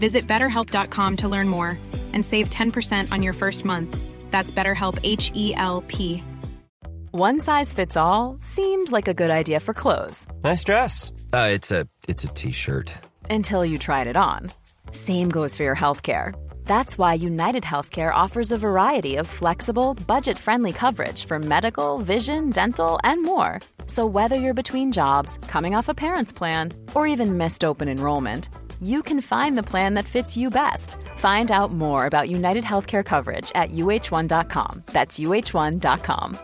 [0.00, 1.78] Visit betterhelp.com to learn more
[2.12, 3.96] and save 10% on your first month.
[4.30, 6.24] That's BetterHelp H E L P.
[7.12, 11.12] One size fits all seemed like a good idea for clothes Nice dress.
[11.32, 12.92] Uh, it's a it's a t-shirt.
[13.28, 14.50] until you tried it on.
[14.92, 16.32] Same goes for your healthcare.
[16.64, 22.50] That's why United Healthcare offers a variety of flexible, budget friendly coverage for medical, vision,
[22.50, 23.58] dental, and more.
[23.86, 28.48] So, whether you're between jobs, coming off a parent's plan, or even missed open enrollment,
[28.80, 30.96] you can find the plan that fits you best.
[31.16, 34.84] Find out more about United Healthcare coverage at uh1.com.
[34.86, 36.38] That's uh1.com.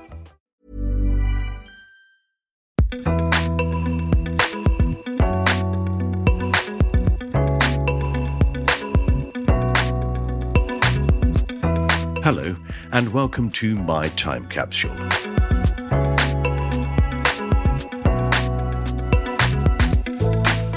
[12.27, 12.56] Hello,
[12.91, 14.91] and welcome to My Time Capsule.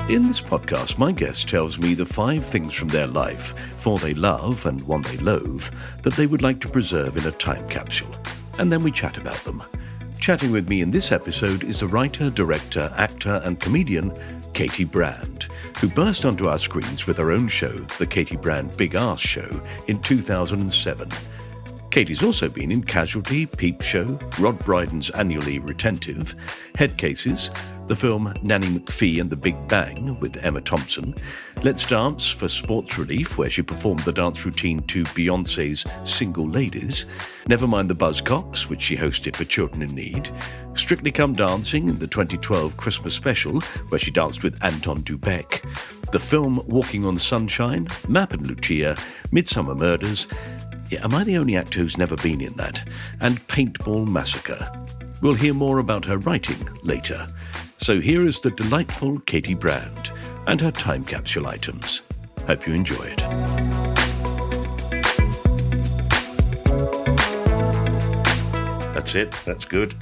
[0.10, 4.16] In this podcast, my guest tells me the five things from their life, four they
[4.16, 5.70] love and one they loathe,
[6.02, 8.16] that they would like to preserve in a time capsule.
[8.58, 9.62] And then we chat about them.
[10.20, 14.12] Chatting with me in this episode is the writer, director, actor, and comedian
[14.56, 15.44] Katy Brand,
[15.80, 19.62] who burst onto our screens with her own show, The Katy Brand Big Ass Show,
[19.88, 21.08] in 2007.
[21.92, 26.34] Katy's also been in Casualty, Peep Show, Rob Brydon's Annually Retentive,
[26.74, 27.52] Head Cases,
[27.90, 31.16] the film Nanny McPhee and the Big Bang with Emma Thompson,
[31.64, 37.08] Let's Dance for Sports Relief, where she performed the dance routine to Beyonce's Single Ladies,
[37.48, 40.30] Never Mind the Buzzcocks, which she hosted for Children in Need,
[40.76, 45.64] Strictly Come Dancing in the 2012 Christmas special, where she danced with Anton du Beke,
[46.12, 48.96] the film Walking on Sunshine, Mapp and Lucia,
[49.32, 50.28] Midsomer Murders,
[50.92, 52.88] yeah, am I the only actor who's never been in that?
[53.20, 54.72] And Paintball Massacre.
[55.24, 57.26] We'll hear more about her writing later.
[57.80, 60.12] So here is the delightful Katy Brand
[60.48, 62.02] and her time capsule items.
[62.46, 63.20] Hope you enjoy it.
[68.94, 69.32] That's it.
[69.46, 69.96] That's good.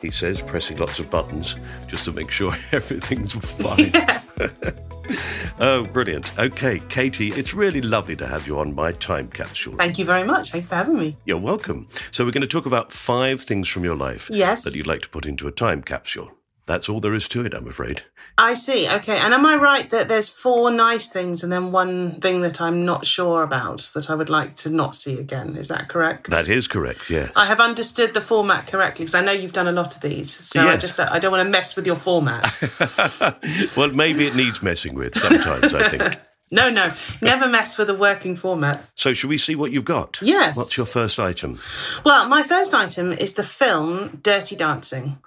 [0.00, 1.56] He says, pressing lots of buttons
[1.88, 3.92] just to make sure everything's fine.
[5.60, 6.38] oh, brilliant.
[6.38, 9.74] Okay, Katy, it's really lovely to have you on my time capsule.
[9.76, 10.52] Thank you very much.
[10.52, 11.16] Thank you for having me.
[11.26, 11.86] You're welcome.
[12.12, 14.64] So, we're going to talk about five things from your life Yes.
[14.64, 16.30] that you'd like to put into a time capsule.
[16.70, 18.04] That's all there is to it, I'm afraid.
[18.38, 18.88] I see.
[18.88, 19.18] Okay.
[19.18, 22.84] And am I right that there's four nice things and then one thing that I'm
[22.84, 25.56] not sure about that I would like to not see again?
[25.56, 26.30] Is that correct?
[26.30, 27.32] That is correct, yes.
[27.34, 30.30] I have understood the format correctly because I know you've done a lot of these.
[30.30, 32.46] So I just I don't want to mess with your format.
[33.76, 36.20] well, maybe it needs messing with sometimes, I think.
[36.50, 38.88] no, no, never mess with a working format.
[38.94, 40.18] So, shall we see what you've got?
[40.22, 40.56] Yes.
[40.56, 41.58] What's your first item?
[42.04, 45.18] Well, my first item is the film Dirty Dancing.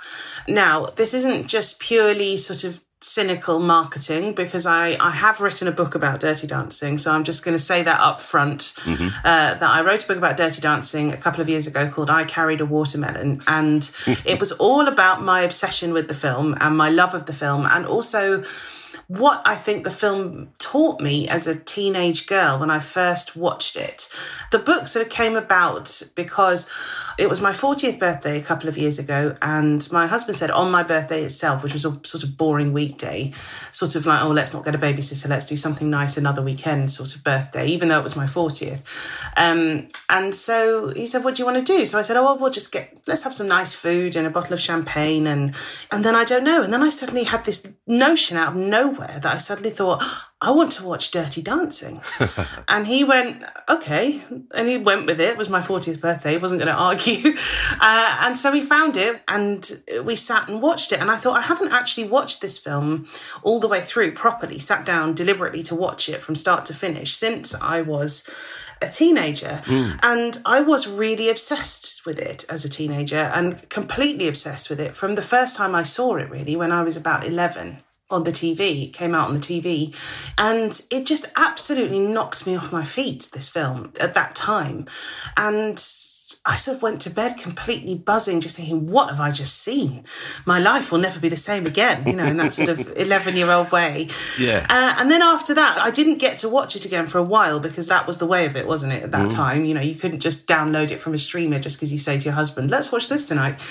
[0.47, 5.71] Now, this isn't just purely sort of cynical marketing because I, I have written a
[5.71, 6.97] book about Dirty Dancing.
[6.97, 10.17] So I'm just going to say that up front uh, that I wrote a book
[10.17, 13.43] about Dirty Dancing a couple of years ago called I Carried a Watermelon.
[13.45, 13.89] And
[14.25, 17.65] it was all about my obsession with the film and my love of the film
[17.65, 18.43] and also
[19.17, 23.75] what I think the film taught me as a teenage girl when I first watched
[23.75, 24.09] it.
[24.49, 26.67] The book sort of came about because
[27.19, 30.71] it was my 40th birthday a couple of years ago, and my husband said on
[30.71, 33.31] my birthday itself, which was a sort of boring weekday,
[33.71, 36.89] sort of like, oh, let's not get a babysitter, let's do something nice another weekend
[36.89, 38.81] sort of birthday, even though it was my 40th.
[39.37, 41.85] Um, and so he said, what do you want to do?
[41.85, 44.31] So I said, oh, well, we'll just get, let's have some nice food and a
[44.31, 45.27] bottle of champagne.
[45.27, 45.53] And,
[45.91, 46.63] and then I don't know.
[46.63, 50.03] And then I suddenly had this notion out of nowhere that I suddenly thought,
[50.41, 52.01] I want to watch Dirty Dancing.
[52.67, 54.21] and he went, okay.
[54.53, 55.31] And he went with it.
[55.31, 56.31] It was my 40th birthday.
[56.31, 57.35] He wasn't going to argue.
[57.85, 60.99] Uh, and so we found it and we sat and watched it.
[60.99, 63.07] And I thought, I haven't actually watched this film
[63.41, 67.13] all the way through properly, sat down deliberately to watch it from start to finish
[67.13, 68.29] since I was
[68.81, 69.61] a teenager.
[70.01, 74.95] And I was really obsessed with it as a teenager and completely obsessed with it
[74.95, 77.79] from the first time I saw it, really, when I was about 11
[78.13, 78.85] on the TV.
[78.85, 79.95] It came out on the TV.
[80.37, 84.87] And it just absolutely knocked me off my feet, this film, at that time.
[85.35, 85.77] And
[86.45, 90.03] I sort of went to bed completely buzzing, just thinking, what have I just seen?
[90.45, 93.37] My life will never be the same again, you know, in that sort of 11
[93.37, 94.09] year old way.
[94.37, 94.65] Yeah.
[94.69, 97.61] Uh, and then after that, I didn't get to watch it again for a while
[97.61, 99.63] because that was the way of it, wasn't it, at that time?
[99.63, 102.25] You know, you couldn't just download it from a streamer just because you say to
[102.25, 103.61] your husband, let's watch this tonight.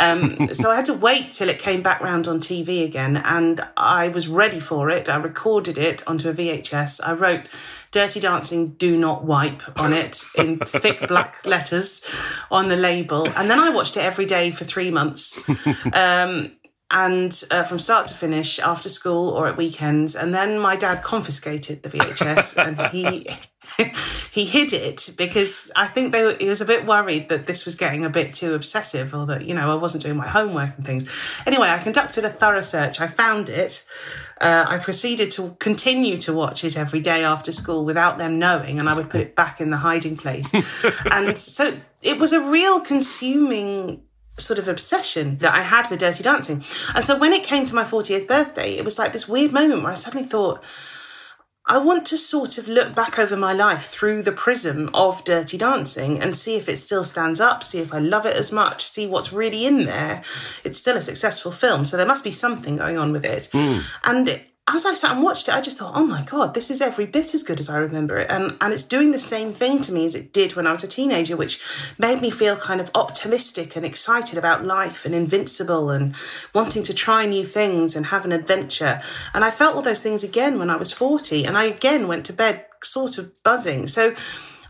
[0.00, 3.18] Um, so I had to wait till it came back round on TV again.
[3.18, 5.10] And I was ready for it.
[5.10, 6.98] I recorded it onto a VHS.
[7.04, 7.46] I wrote
[7.92, 12.02] Dirty Dancing Do Not Wipe on it in thick black letters
[12.50, 13.28] on the label.
[13.36, 15.38] And then I watched it every day for three months.
[15.94, 16.52] Um,
[16.90, 20.14] and uh, from start to finish after school or at weekends.
[20.14, 23.26] And then my dad confiscated the VHS and he
[24.30, 27.64] he hid it because I think they were, he was a bit worried that this
[27.64, 30.76] was getting a bit too obsessive or that you know I wasn't doing my homework
[30.76, 31.08] and things.
[31.46, 33.00] Anyway, I conducted a thorough search.
[33.00, 33.84] I found it.
[34.40, 38.80] Uh, I proceeded to continue to watch it every day after school without them knowing,
[38.80, 40.52] and I would put it back in the hiding place.
[41.10, 44.02] and so it was a real consuming
[44.38, 46.64] sort of obsession that I had with Dirty Dancing.
[46.94, 49.82] And so when it came to my 40th birthday, it was like this weird moment
[49.82, 50.62] where I suddenly thought,
[51.66, 55.56] I want to sort of look back over my life through the prism of Dirty
[55.56, 58.84] Dancing and see if it still stands up, see if I love it as much,
[58.84, 60.22] see what's really in there.
[60.64, 63.48] It's still a successful film, so there must be something going on with it.
[63.52, 63.78] Hmm.
[64.02, 66.70] And it, as I sat and watched it, I just thought, oh my God, this
[66.70, 68.30] is every bit as good as I remember it.
[68.30, 70.84] And, and it's doing the same thing to me as it did when I was
[70.84, 71.62] a teenager, which
[71.98, 76.14] made me feel kind of optimistic and excited about life and invincible and
[76.54, 79.00] wanting to try new things and have an adventure.
[79.34, 81.44] And I felt all those things again when I was 40.
[81.44, 83.86] And I again went to bed sort of buzzing.
[83.86, 84.14] So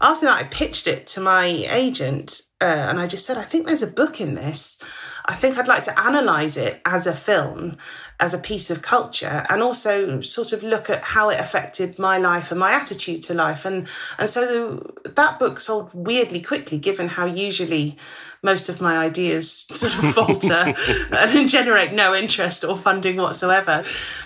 [0.00, 3.66] after that, I pitched it to my agent uh, and I just said, I think
[3.66, 4.78] there's a book in this.
[5.25, 7.76] I think I'd like to analyze it as a film,
[8.23, 12.19] as a piece of culture, and also sort of look at how it affected my
[12.19, 13.65] life and my attitude to life.
[13.65, 17.97] And and so that book sold weirdly quickly, given how usually
[18.43, 20.75] most of my ideas sort of falter
[21.12, 23.85] and generate no interest or funding whatsoever.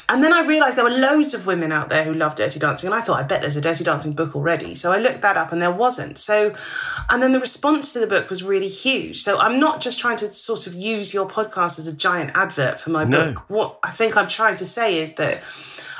[0.09, 2.87] And then I realized there were loads of women out there who love Dirty Dancing,
[2.89, 4.75] and I thought, I bet there's a Dirty Dancing book already.
[4.75, 6.17] So I looked that up, and there wasn't.
[6.19, 6.55] So,
[7.11, 9.23] and then the response to the book was really huge.
[9.23, 12.81] So I'm not just trying to sort of use your podcast as a giant advert
[12.81, 13.33] for my No.
[13.33, 13.51] book.
[13.51, 15.43] What I think I'm trying to say is that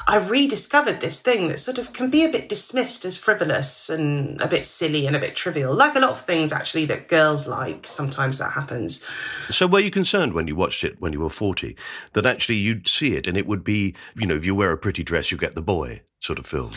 [0.09, 4.41] I rediscovered this thing that sort of can be a bit dismissed as frivolous and
[4.41, 7.49] a bit silly and a bit trivial, like a lot of things actually that girls
[7.49, 7.87] like.
[7.87, 9.03] Sometimes that happens.
[9.51, 11.77] So were you concerned when you watched it when you were 40
[12.13, 14.79] that actually you'd see it and it would be, you know, if you wear a
[14.79, 16.71] pretty dress, you get the boy sort of film?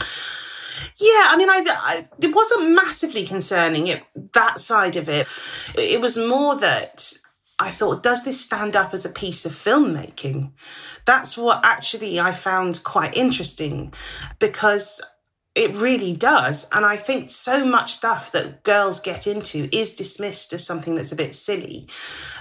[0.98, 4.04] Yeah, I mean, I, I it wasn't massively concerning it
[4.34, 5.28] that side of it.
[5.76, 7.14] It was more that
[7.60, 10.52] I thought, does this stand up as a piece of filmmaking?
[11.06, 13.94] That's what actually I found quite interesting
[14.40, 15.02] because
[15.56, 16.68] it really does.
[16.72, 21.12] And I think so much stuff that girls get into is dismissed as something that's
[21.12, 21.88] a bit silly.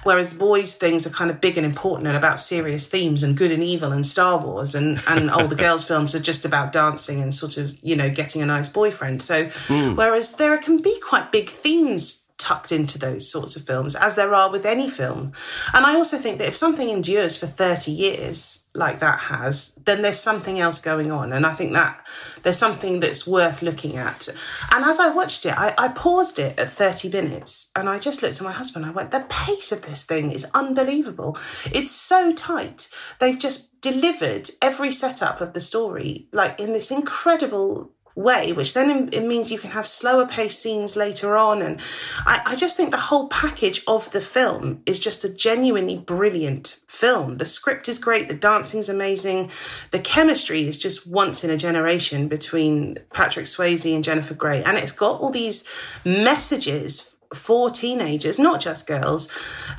[0.04, 3.50] Whereas boys' things are kind of big and important and about serious themes and good
[3.50, 4.76] and evil and Star Wars.
[4.76, 8.08] And, and all the girls' films are just about dancing and sort of, you know,
[8.08, 9.20] getting a nice boyfriend.
[9.20, 9.96] So, hmm.
[9.96, 14.32] whereas there can be quite big themes tucked into those sorts of films, as there
[14.32, 15.32] are with any film.
[15.74, 20.02] And I also think that if something endures for 30 years, like that has, then
[20.02, 21.32] there's something else going on.
[21.32, 22.06] And I think that
[22.42, 24.28] there's something that's worth looking at.
[24.70, 28.22] And as I watched it, I, I paused it at 30 minutes and I just
[28.22, 28.86] looked at my husband.
[28.86, 31.36] I went, the pace of this thing is unbelievable.
[31.72, 32.88] It's so tight.
[33.18, 39.08] They've just delivered every setup of the story, like in this incredible way, which then
[39.12, 41.62] it means you can have slower paced scenes later on.
[41.62, 41.80] And
[42.26, 46.80] I, I just think the whole package of the film is just a genuinely brilliant
[46.86, 47.38] film.
[47.38, 49.50] The script is great, the dancing is amazing,
[49.92, 54.62] the chemistry is just once in a generation between Patrick Swayze and Jennifer Grey.
[54.64, 55.64] And it's got all these
[56.04, 59.28] messages for teenagers, not just girls,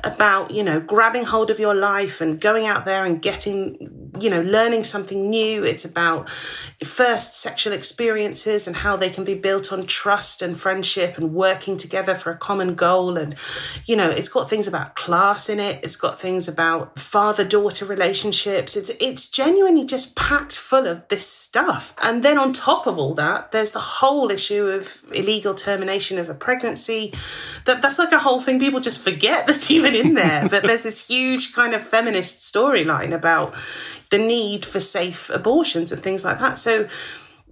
[0.04, 4.30] about, you know, grabbing hold of your life and going out there and getting, you
[4.30, 5.64] know, learning something new.
[5.64, 6.28] It's about
[6.84, 11.76] first sexual experiences and how they can be built on trust and friendship and working
[11.76, 13.16] together for a common goal.
[13.16, 13.34] And,
[13.84, 15.80] you know, it's got things about class in it.
[15.82, 18.76] It's got things about father daughter relationships.
[18.76, 21.94] It's, it's genuinely just packed full of this stuff.
[22.00, 26.28] And then on top of all that, there's the whole issue of illegal termination of
[26.28, 27.12] a pregnancy
[27.64, 30.48] that that's like a whole thing people just forget that's even in there.
[30.48, 33.54] but there's this huge kind of feminist storyline about
[34.10, 36.58] the need for safe abortions and things like that.
[36.58, 36.88] So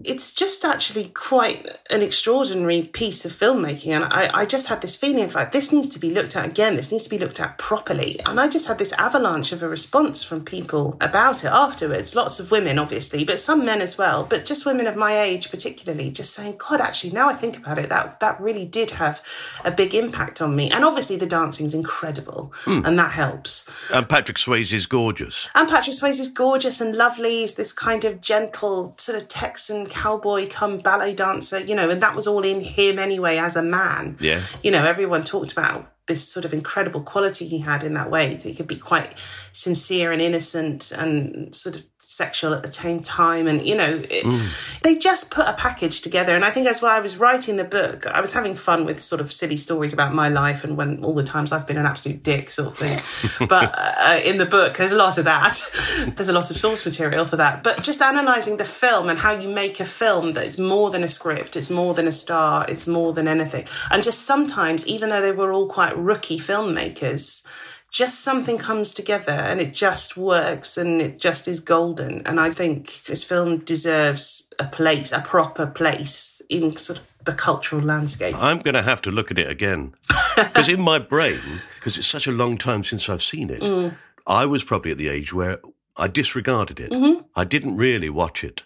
[0.05, 3.89] it's just actually quite an extraordinary piece of filmmaking.
[3.89, 6.45] And I, I just had this feeling of like, this needs to be looked at
[6.45, 6.77] again.
[6.77, 8.21] This needs to be looked at properly.
[8.25, 12.15] And I just had this avalanche of a response from people about it afterwards.
[12.15, 14.25] Lots of women, obviously, but some men as well.
[14.25, 17.79] But just women of my age, particularly, just saying, God, actually, now I think about
[17.79, 19.21] it, that, that really did have
[19.65, 20.71] a big impact on me.
[20.71, 22.53] And obviously, the dancing is incredible.
[22.59, 22.83] Hmm.
[22.85, 23.69] And that helps.
[23.93, 25.49] And Patrick Swayze is gorgeous.
[25.55, 27.41] And Patrick Swayze is gorgeous and lovely.
[27.41, 32.03] He's this kind of gentle, sort of Texan cowboy come ballet dancer, you know, and
[32.03, 34.17] that was all in him anyway as a man.
[34.21, 34.41] Yeah.
[34.63, 38.37] You know, everyone talked about this sort of incredible quality he had in that way.
[38.37, 39.17] He could be quite
[39.53, 43.47] sincere and innocent and sort of sexual at the same time.
[43.47, 44.53] And, you know, it,
[44.83, 46.35] they just put a package together.
[46.35, 49.01] And I think as well, I was writing the book, I was having fun with
[49.01, 51.87] sort of silly stories about my life and when all the times I've been an
[51.87, 53.47] absolute dick sort of thing.
[53.49, 55.61] but uh, in the book, there's a lot of that.
[56.17, 57.63] there's a lot of source material for that.
[57.63, 61.03] But just analysing the film and how you make a film that is more than
[61.03, 63.67] a script, it's more than a star, it's more than anything.
[63.91, 67.45] And just sometimes, even though they were all quite rookie filmmakers,
[67.91, 72.27] just something comes together and it just works and it just is golden.
[72.27, 77.33] And I think this film deserves a place, a proper place in sort of the
[77.33, 78.35] cultural landscape.
[78.37, 79.95] I'm going to have to look at it again.
[80.39, 81.41] Because in my brain,
[81.81, 83.93] because it's such a long time since I've seen it, mm.
[84.25, 85.59] I was probably at the age where
[85.97, 86.93] I disregarded it.
[86.93, 87.23] Mm-hmm.
[87.35, 88.63] I didn't really watch it.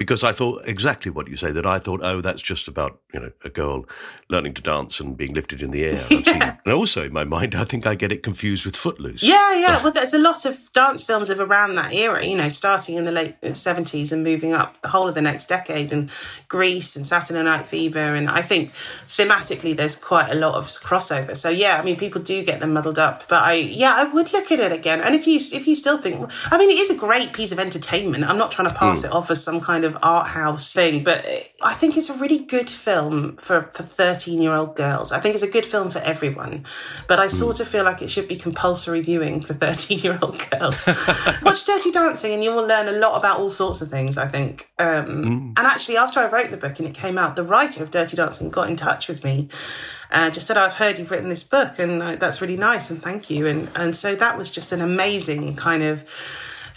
[0.00, 3.20] Because I thought exactly what you say, that I thought, oh, that's just about, you
[3.20, 3.84] know, a girl
[4.30, 6.02] learning to dance and being lifted in the air.
[6.10, 9.22] I've seen- And also in my mind, I think I get it confused with Footloose.
[9.22, 9.82] Yeah, yeah.
[9.82, 13.04] Well, there's a lot of dance films of around that era, you know, starting in
[13.04, 16.10] the late uh, 70s and moving up the whole of the next decade, and
[16.48, 17.98] Grease and Saturday Night Fever.
[17.98, 21.36] And I think thematically there's quite a lot of crossover.
[21.36, 23.28] So, yeah, I mean, people do get them muddled up.
[23.28, 25.02] But I, yeah, I would look at it again.
[25.02, 27.58] And if you, if you still think, I mean, it is a great piece of
[27.58, 28.24] entertainment.
[28.24, 29.08] I'm not trying to pass hmm.
[29.08, 31.24] it off as some kind of art house thing, but
[31.62, 35.12] I think it's a really good film for, for 13 year old girls.
[35.12, 36.64] I think it's a good film for everyone.
[37.06, 40.38] But I sort of feel like it should be compulsory viewing for 13 year old
[40.50, 40.86] girls.
[41.42, 44.28] Watch Dirty Dancing and you will learn a lot about all sorts of things, I
[44.28, 44.70] think.
[44.78, 47.90] Um, And actually, after I wrote the book and it came out, the writer of
[47.90, 49.48] Dirty Dancing got in touch with me.
[50.10, 53.00] Uh, just said, I've heard you've written this book and uh, that's really nice and
[53.00, 53.46] thank you.
[53.46, 56.08] And, and so that was just an amazing kind of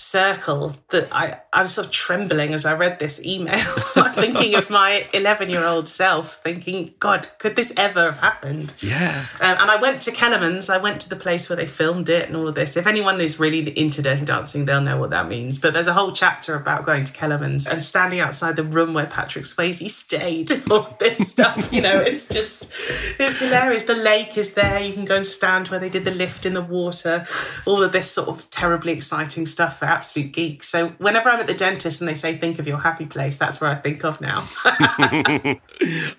[0.04, 3.58] circle that I, I was sort of trembling as I read this email,
[4.14, 8.74] thinking of my 11 year old self, thinking, God, could this ever have happened?
[8.80, 9.26] Yeah.
[9.40, 10.70] Um, and I went to Kellerman's.
[10.70, 12.76] I went to the place where they filmed it and all of this.
[12.76, 15.58] If anyone is really into Dirty Dancing, they'll know what that means.
[15.58, 19.08] But there's a whole chapter about going to Kellerman's and standing outside the room where
[19.08, 20.52] Patrick Swayze stayed.
[20.52, 22.70] and All this stuff, you know, it's just,
[23.20, 23.86] it's hilarious.
[23.86, 24.82] The lake is there.
[24.82, 27.26] You can go and stand where they did the lift in the water.
[27.66, 30.68] All of this sort of terribly exciting stuff absolute geeks.
[30.68, 33.62] So whenever I'm at the dentist and they say, think of your happy place, that's
[33.62, 34.48] where I think of now.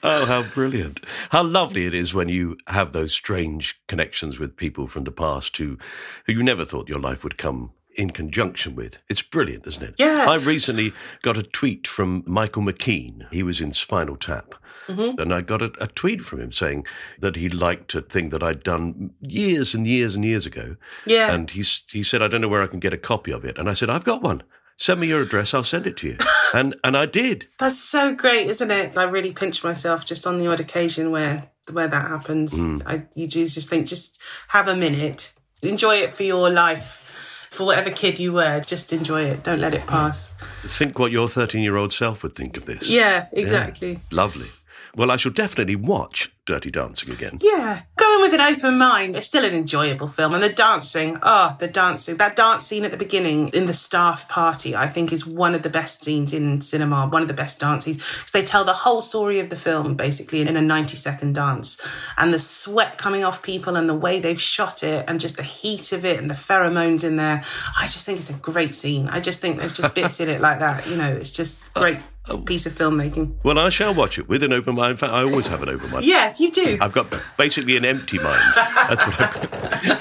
[0.02, 1.00] Oh, how brilliant.
[1.30, 5.56] How lovely it is when you have those strange connections with people from the past
[5.56, 5.78] who,
[6.26, 9.02] who you never thought your life would come in conjunction with.
[9.08, 9.94] It's brilliant, isn't it?
[9.98, 10.26] Yeah.
[10.28, 13.26] I recently got a tweet from Michael McKean.
[13.32, 14.54] He was in Spinal Tap.
[14.86, 15.20] Mm-hmm.
[15.20, 16.86] And I got a, a tweet from him saying
[17.20, 20.76] that he liked a thing that I'd done years and years and years ago.
[21.06, 21.32] Yeah.
[21.32, 23.58] And he, he said, I don't know where I can get a copy of it.
[23.58, 24.42] And I said, I've got one.
[24.76, 26.16] Send me your address, I'll send it to you.
[26.54, 27.46] and and I did.
[27.58, 28.96] That's so great, isn't it?
[28.96, 32.54] I really pinch myself just on the odd occasion where where that happens.
[32.84, 37.90] I you just think just have a minute, enjoy it for your life, for whatever
[37.90, 38.60] kid you were.
[38.60, 39.44] Just enjoy it.
[39.44, 40.32] Don't let it pass.
[40.64, 42.88] Think what your 13 year old self would think of this.
[42.88, 44.00] Yeah, exactly.
[44.10, 44.48] Lovely.
[44.96, 47.38] Well, I shall definitely watch Dirty Dancing again.
[47.40, 49.16] Yeah, go in with an open mind.
[49.16, 50.34] It's still an enjoyable film.
[50.34, 54.28] And the dancing, oh, the dancing, that dance scene at the beginning in the staff
[54.28, 57.58] party, I think is one of the best scenes in cinema, one of the best
[57.58, 57.96] dances.
[57.96, 61.80] Because they tell the whole story of the film basically in a 90 second dance.
[62.16, 65.42] And the sweat coming off people and the way they've shot it and just the
[65.42, 67.42] heat of it and the pheromones in there.
[67.76, 69.08] I just think it's a great scene.
[69.08, 70.86] I just think there's just bits in it like that.
[70.86, 71.98] You know, it's just great
[72.46, 73.34] piece of filmmaking.
[73.44, 74.92] Well, I shall watch it with an open mind.
[74.92, 76.04] In fact, I always have an open mind.
[76.04, 76.78] Yes, you do.
[76.80, 78.52] I've got basically an empty mind.
[78.56, 79.50] That's what I've got.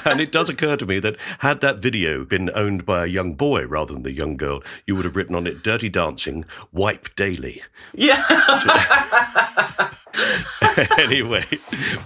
[0.13, 3.33] And it does occur to me that had that video been owned by a young
[3.33, 7.15] boy rather than the young girl, you would have written on it Dirty Dancing, Wipe
[7.15, 7.61] Daily.
[7.93, 8.23] Yeah.
[10.97, 11.45] anyway,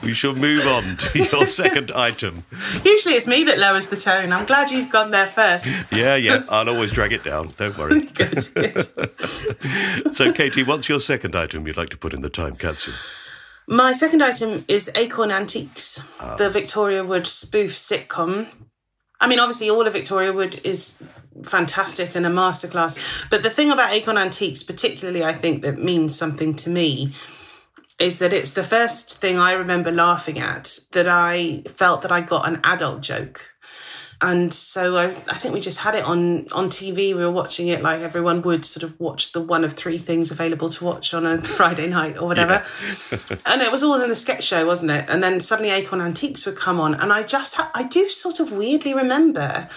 [0.02, 2.44] we shall move on to your second item.
[2.84, 4.32] Usually it's me that lowers the tone.
[4.32, 5.72] I'm glad you've gone there first.
[5.92, 7.50] Yeah, yeah, I'll always drag it down.
[7.58, 8.06] Don't worry.
[8.14, 8.88] Good, good.
[10.14, 12.94] So, Katy, what's your second item you'd like to put in the time capsule?
[13.68, 16.36] My second item is Acorn Antiques, ah.
[16.36, 18.48] the Victoria Wood spoof sitcom.
[19.20, 20.98] I mean, obviously, all of Victoria Wood is
[21.44, 23.30] fantastic and a masterclass.
[23.30, 27.14] But the thing about Acorn Antiques, particularly, I think that means something to me
[28.00, 32.22] is that it's the first thing I remember laughing at that I felt that I
[32.22, 33.54] got an adult joke.
[34.20, 37.14] And so I, I, think we just had it on on TV.
[37.14, 40.32] We were watching it like everyone would sort of watch the one of three things
[40.32, 42.64] available to watch on a Friday night or whatever.
[43.46, 45.06] and it was all in the sketch show, wasn't it?
[45.08, 48.40] And then suddenly Acorn Antiques would come on, and I just ha- I do sort
[48.40, 49.70] of weirdly remember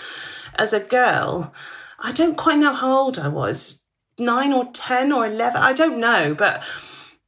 [0.54, 1.52] as a girl.
[1.98, 3.84] I don't quite know how old I was,
[4.18, 5.60] nine or ten or eleven.
[5.60, 6.64] I don't know, but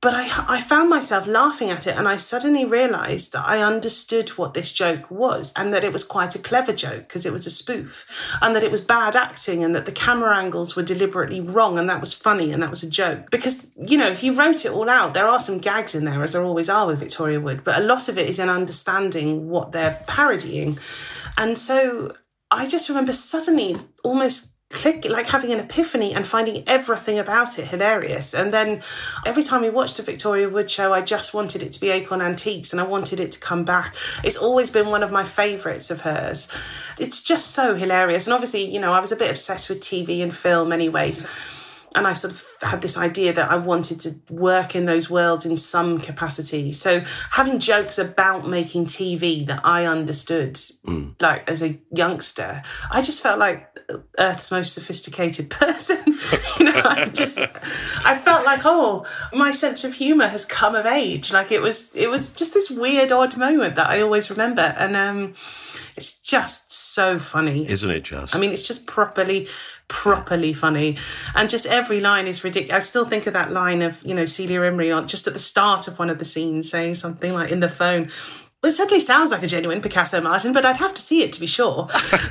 [0.03, 4.31] but I, I found myself laughing at it and I suddenly realized that I understood
[4.31, 7.47] what this joke was and that it was quite a clever joke because it was
[7.47, 11.41] a spoof and that it was bad acting and that the camera angles were deliberately
[11.41, 13.31] wrong and that was funny and that was a joke.
[13.31, 16.33] Because, you know, you wrote it all out, there are some gags in there as
[16.33, 19.71] there always are with Victoria Wood, but a lot of it is in understanding what
[19.71, 20.81] they're parodying.
[21.39, 22.17] And so
[22.51, 27.69] I just remember suddenly almost click like having an epiphany and finding everything about it
[27.69, 28.35] hilarious.
[28.35, 28.83] And then
[29.27, 32.21] every time we watched a victoria wood show i just wanted it to be acorn
[32.21, 33.95] antiques and i wanted it to come back.
[34.25, 36.49] It's always been one of my favorites of hers.
[36.99, 38.27] It's just so hilarious.
[38.27, 41.27] And obviously you know i was a bit obsessed with tv and film anyways.
[41.95, 45.45] And I sort of had this idea that I wanted to work in those worlds
[45.45, 46.73] in some capacity.
[46.73, 47.01] So
[47.31, 51.21] having jokes about making TV that I understood, mm.
[51.21, 53.72] like as a youngster, I just felt like
[54.19, 55.99] Earth's most sophisticated person.
[56.59, 57.39] you know, I just,
[58.05, 61.33] I felt like, oh, my sense of humor has come of age.
[61.33, 64.75] Like it was, it was just this weird, odd moment that I always remember.
[64.79, 65.35] And, um,
[65.97, 67.69] it's just so funny.
[67.69, 68.35] Isn't it just?
[68.35, 69.49] I mean, it's just properly,
[69.89, 70.97] properly funny.
[71.35, 72.75] And just every line is ridiculous.
[72.75, 75.39] I still think of that line of, you know, Celia Imrie on just at the
[75.39, 78.11] start of one of the scenes saying something like in the phone,
[78.63, 81.33] well, it certainly sounds like a genuine Picasso Martin, but I'd have to see it
[81.33, 81.89] to be sure.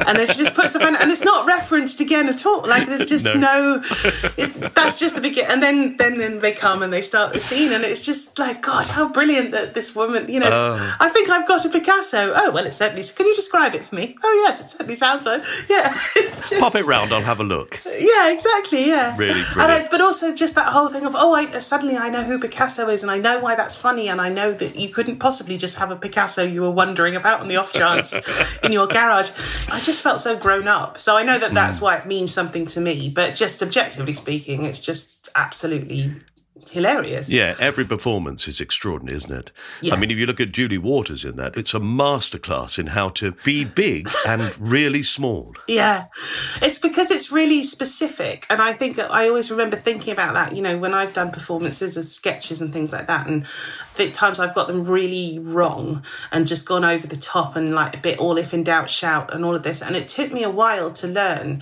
[0.08, 2.66] And then she just puts the phone, and it's not referenced again at all.
[2.66, 3.82] Like there's just no, no
[4.38, 5.52] it, that's just the beginning.
[5.52, 8.62] And then, then, then they come and they start the scene, and it's just like,
[8.62, 12.32] God, how brilliant that this woman, you know, uh, I think I've got a Picasso.
[12.34, 14.16] Oh, well, it certainly, can you describe it for me?
[14.24, 16.00] Oh, yes, it certainly sounds like, yeah.
[16.16, 17.82] It's just, Pop it round, I'll have a look.
[17.86, 19.18] Yeah, exactly, yeah.
[19.18, 19.86] Really brilliant.
[19.86, 22.88] I, but also just that whole thing of, oh, I, suddenly I know who Picasso
[22.88, 25.78] is, and I know why that's funny, and I know that you couldn't possibly just
[25.78, 28.14] have a Picasso Picasso you were wondering about on the off chance
[28.64, 29.32] in your garage.
[29.70, 31.00] I just felt so grown up.
[31.00, 31.82] So I know that that's mm.
[31.82, 33.10] why it means something to me.
[33.10, 36.14] But just objectively speaking, it's just absolutely
[36.72, 37.30] hilarious.
[37.30, 39.52] Yeah, every performance is extraordinary, isn't it?
[39.82, 39.94] Yes.
[39.94, 43.10] I mean, if you look at Julie Walters in that, it's a masterclass in how
[43.10, 45.54] to be big and really small.
[45.68, 46.06] Yeah,
[46.62, 48.46] it's because it's really specific.
[48.50, 51.98] And I think I always remember thinking about that, you know, when I've done performances
[51.98, 53.28] of sketches and things like that.
[53.28, 53.46] And
[53.98, 57.98] the times I've got them really wrong and just gone over the top and like
[57.98, 59.82] a bit all if in doubt shout and all of this.
[59.82, 61.62] And it took me a while to learn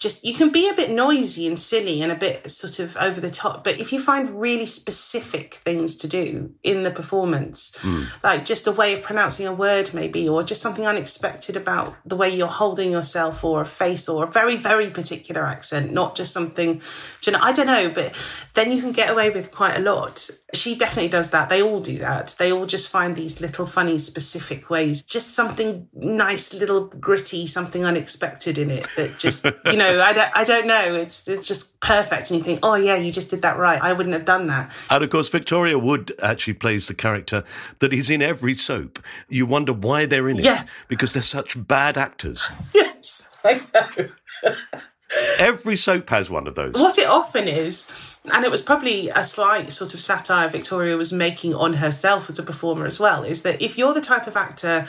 [0.00, 3.20] just you can be a bit noisy and silly and a bit sort of over
[3.20, 8.06] the top but if you find really specific things to do in the performance mm.
[8.24, 12.16] like just a way of pronouncing a word maybe or just something unexpected about the
[12.16, 16.32] way you're holding yourself or a face or a very very particular accent not just
[16.32, 16.80] something
[17.24, 18.14] you know i don't know but
[18.54, 21.80] then you can get away with quite a lot she definitely does that they all
[21.80, 26.86] do that they all just find these little funny specific ways just something nice little
[26.86, 30.94] gritty something unexpected in it that just you know I don't, I don't know.
[30.96, 33.80] It's it's just perfect, and you think, oh yeah, you just did that right.
[33.80, 34.72] I wouldn't have done that.
[34.90, 37.44] And of course, Victoria Wood actually plays the character
[37.78, 38.98] that is in every soap.
[39.28, 40.64] You wonder why they're in it, yeah.
[40.88, 42.48] because they're such bad actors.
[42.74, 44.54] Yes, I know.
[45.38, 46.74] every soap has one of those.
[46.74, 47.90] What it often is
[48.32, 52.38] and it was probably a slight sort of satire Victoria was making on herself as
[52.38, 54.86] a performer as well, is that if you're the type of actor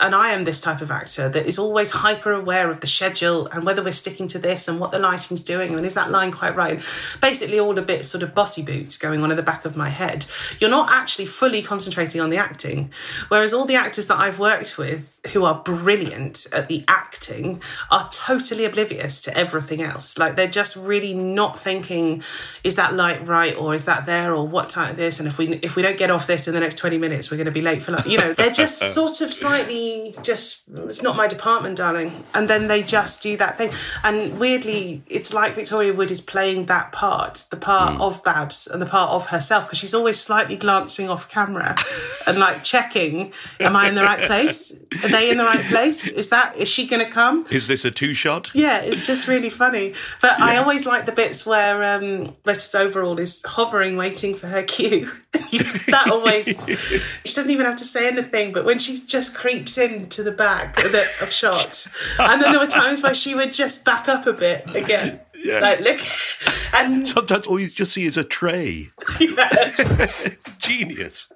[0.00, 3.46] and I am this type of actor that is always hyper aware of the schedule
[3.48, 6.32] and whether we're sticking to this and what the lighting's doing and is that line
[6.32, 6.82] quite right?
[7.20, 9.88] Basically, all a bit sort of bossy boots going on in the back of my
[9.88, 10.26] head.
[10.58, 12.90] You're not actually fully concentrating on the acting.
[13.28, 18.08] Whereas all the actors that I've worked with who are brilliant at the acting are
[18.10, 20.18] totally oblivious to everything else.
[20.18, 22.22] Like they're just really not thinking,
[22.64, 25.18] is that light right or is that there or what time this?
[25.18, 27.36] And if we if we don't get off this in the next 20 minutes, we're
[27.36, 28.06] going to be late for lunch.
[28.06, 29.85] You know, they're just sort of slightly
[30.22, 32.24] just it's not my department darling.
[32.34, 33.70] And then they just do that thing.
[34.04, 38.00] And weirdly it's like victoria wood is playing that part the part mm.
[38.00, 41.76] of babs and the part of herself because she's always slightly glancing off camera
[42.26, 44.72] and like checking am i in the right place?
[45.02, 46.08] Are they in the right place?
[46.08, 47.46] Is that is she gonna come?
[47.50, 49.94] Is this a two shot yeah it's just really funny.
[50.20, 50.44] But yeah.
[50.44, 55.10] i always like the bits where um mrs overall is hovering waiting for her cue.
[55.86, 56.46] That always
[57.24, 60.78] she doesn't even have to say anything but when she just creeps into the back
[60.84, 64.64] of, shots, and then there were times where she would just back up a bit
[64.74, 65.20] again.
[65.34, 65.60] Yeah.
[65.60, 66.00] Like look,
[66.74, 68.90] and Sometimes all you just see is a tray.
[69.20, 71.28] yes, Genius.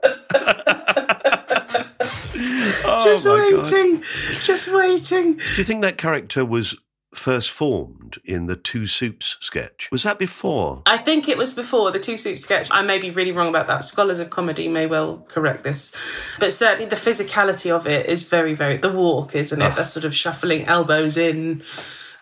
[2.00, 3.72] just Oh God.
[3.72, 4.03] waiting,
[4.42, 5.37] just waiting.
[5.37, 6.76] Do you think that character was
[7.14, 9.88] first formed in the Two Soups sketch?
[9.90, 10.83] Was that before?
[10.87, 12.68] I think it was before the two soup sketch.
[12.70, 13.85] I may be really wrong about that.
[13.85, 15.92] Scholars of comedy may well correct this.
[16.38, 19.77] But certainly the physicality of it is very, very the walk, isn't it?
[19.77, 21.62] That sort of shuffling elbows in,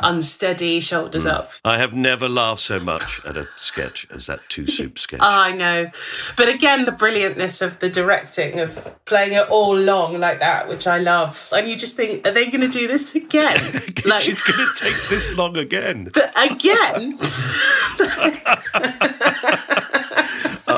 [0.01, 1.31] unsteady, shoulders hmm.
[1.31, 1.53] up.
[1.65, 5.21] I have never laughed so much at a sketch as that Two soup sketch.
[5.23, 5.91] I know.
[6.37, 10.87] But again, the brilliantness of the directing, of playing it all long like that, which
[10.87, 11.51] I love.
[11.55, 13.83] And you just think, are they going to do this again?
[14.07, 16.11] like, She's going to take this long again.
[16.37, 17.19] again?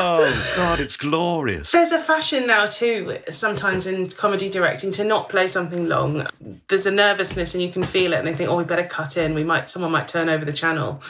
[0.00, 1.72] Oh, God, it's glorious.
[1.72, 6.26] There's a fashion now too, sometimes in comedy directing, to not play something long.
[6.68, 9.16] There's a nervousness and you can feel it and they think, oh, we better cut
[9.16, 9.34] in.
[9.34, 11.02] We might, someone might turn over the channel.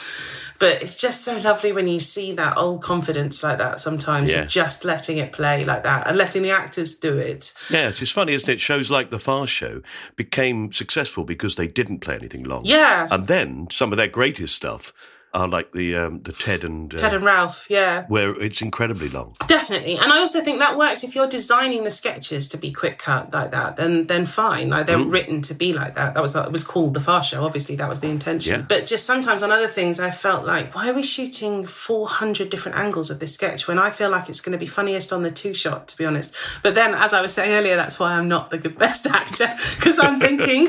[0.59, 4.45] But it's just so lovely when you see that old confidence like that sometimes, Yeah.
[4.45, 7.51] just letting it play like that and letting the actors do it.
[7.71, 8.59] Yeah, it's just funny, isn't it?
[8.59, 9.81] Shows like The Fast Show
[10.15, 12.61] became successful because they didn't play anything long.
[12.65, 13.07] Yeah.
[13.09, 14.93] And then some of their greatest stuff
[15.33, 18.05] are like the um, the Ted and uh, Ted and Ralph, yeah.
[18.07, 19.35] where it's incredibly long.
[19.47, 19.97] Definitely.
[19.97, 23.33] And I also think that works if you're designing the sketches to be quick cut
[23.33, 24.69] like that, then then fine.
[24.69, 25.11] Like they're Mm.
[25.11, 26.13] written to be like that.
[26.13, 28.59] That was it was called the Fast Show, obviously that was the intention.
[28.61, 28.65] Yeah.
[28.67, 32.49] But just sometimes on other things I felt like, why are we shooting four hundred
[32.49, 35.31] different angles of this sketch when I feel like it's gonna be funniest on the
[35.31, 36.35] two shot, to be honest.
[36.61, 39.49] But then as I was saying earlier, that's why I'm not the best actor.
[39.81, 40.67] Because I'm thinking,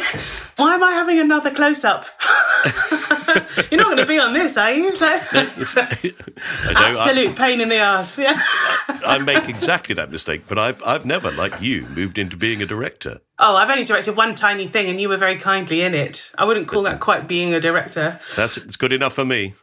[0.57, 2.07] why am I having another close up?
[3.71, 4.91] You're not gonna be on this, are you?
[4.93, 5.01] Like,
[5.33, 8.19] I absolute pain in the ass.
[8.19, 8.35] Yeah.
[9.05, 12.67] I make exactly that mistake, but I've I've never, like you, moved into being a
[12.67, 13.21] director.
[13.39, 16.31] Oh, I've only directed one tiny thing, and you were very kindly in it.
[16.39, 18.21] I wouldn't call that quite being a director.
[18.37, 19.55] That's it's good enough for me.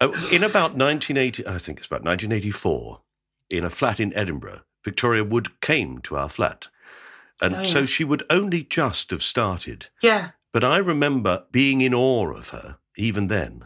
[0.00, 3.00] Uh, in about 1980, I think it's about 1984,
[3.50, 6.68] in a flat in Edinburgh, Victoria Wood came to our flat,
[7.40, 7.64] and Oh, yeah.
[7.66, 9.88] so she would only just have started.
[10.02, 13.64] Yeah, But I remember being in awe of her, even then,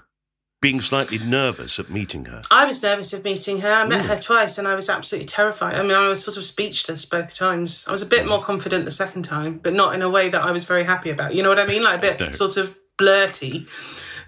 [0.62, 2.42] being slightly nervous at meeting her.
[2.50, 3.70] I was nervous of meeting her.
[3.70, 5.74] I met her twice, and I was absolutely terrified.
[5.74, 7.84] I mean, I was sort of speechless both times.
[7.86, 10.42] I was a bit more confident the second time, but not in a way that
[10.42, 11.34] I was very happy about.
[11.34, 11.82] You know what I mean?
[11.82, 12.30] Like a bit No.
[12.30, 13.68] sort of blurty.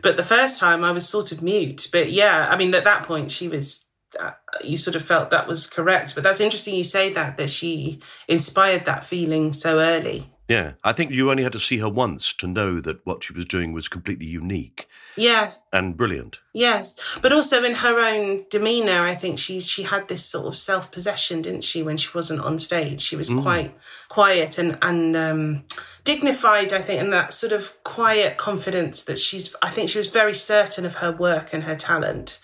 [0.03, 1.89] But the first time, I was sort of mute.
[1.91, 3.85] But yeah, I mean, at that point, she was.
[4.19, 4.31] Uh,
[4.65, 6.75] you sort of felt that was correct, but that's interesting.
[6.75, 10.33] You say that that she inspired that feeling so early.
[10.49, 13.35] Yeah, I think you only had to see her once to know that what she
[13.35, 16.41] was doing was completely unique Yeah, and brilliant.
[16.55, 20.57] Yes, but also in her own demeanor, I think she she had this sort of
[20.57, 21.83] self possession, didn't she?
[21.83, 23.77] When she wasn't on stage, she was quite
[24.09, 25.65] quiet and and um,
[26.05, 26.73] dignified.
[26.73, 29.55] I think, and that sort of quiet confidence that she's.
[29.61, 32.41] I think she was very certain of her work and her talent,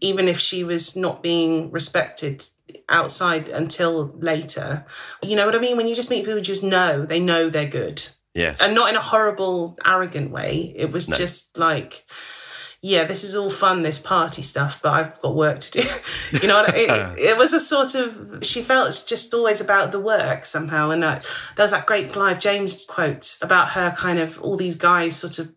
[0.00, 2.46] even if she was not being respected
[2.88, 4.86] outside until later.
[5.22, 5.76] You know what I mean?
[5.76, 8.60] When you just meet people, just know they know they're good Yes.
[8.60, 10.72] and not in a horrible, arrogant way.
[10.76, 12.04] It was just like,
[12.80, 15.88] yeah, this is all fun, this party stuff, but I've got work to do.
[16.40, 16.76] you know, what I-
[17.14, 20.90] it, it was a sort of, she felt just always about the work somehow.
[20.90, 21.22] And that,
[21.56, 25.40] there was that great Clive James quote about her kind of all these guys sort
[25.40, 25.52] of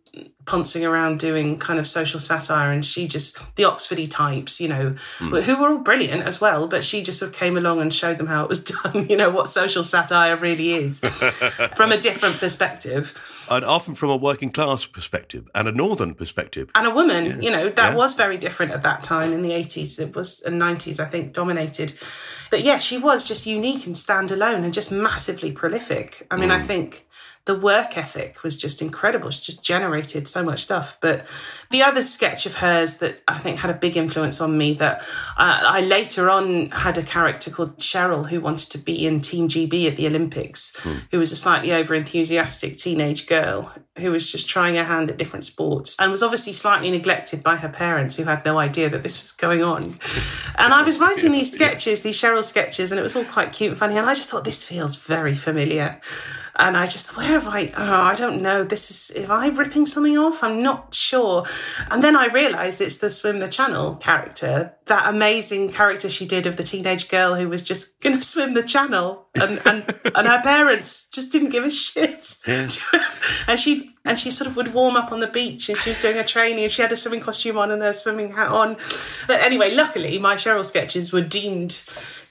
[0.46, 4.90] poncing around doing kind of social satire and she just the oxfordy types you know
[5.20, 8.18] who were all brilliant as well but she just sort of came along and showed
[8.18, 11.00] them how it was done you know what social satire really is
[11.78, 16.70] from a different perspective and often from a working class perspective and a northern perspective.
[16.76, 17.96] and a woman you know that Yeah.
[17.96, 21.32] was very different at that time in the 80s it was and 90s i think
[21.34, 21.94] dominated
[22.50, 26.56] but yeah she was just unique and standalone and just massively prolific i mean Mm.
[26.56, 27.08] i think
[27.46, 31.26] the work ethic was just incredible she just generated so much stuff but
[31.70, 35.02] the other sketch of hers that i think had a big influence on me that
[35.38, 39.48] uh, i later on had a character called cheryl who wanted to be in team
[39.48, 40.76] gb at the olympics
[41.12, 45.18] who was a slightly over enthusiastic teenage girl who was just trying her hand at
[45.18, 49.04] different sports and was obviously slightly neglected by her parents who had no idea that
[49.04, 49.98] this was going on.
[50.58, 53.72] And I was writing these sketches, these Cheryl sketches, and it was all quite cute
[53.72, 53.98] and funny.
[53.98, 56.00] And I just thought, this feels very familiar.
[56.56, 58.64] And I just, where have I, oh, I don't know.
[58.64, 60.44] This is, am I ripping something off?
[60.44, 61.46] I'm not sure.
[61.90, 66.46] And then I realised it's the Swim the Channel character that amazing character she did
[66.46, 70.28] of the teenage girl who was just going to swim the channel and, and, and
[70.28, 72.38] her parents just didn't give a shit.
[72.46, 72.68] Yeah.
[73.48, 76.00] and she and she sort of would warm up on the beach and she was
[76.00, 78.76] doing her training and she had a swimming costume on and her swimming hat on.
[79.28, 81.72] But anyway, luckily my Cheryl sketches were deemed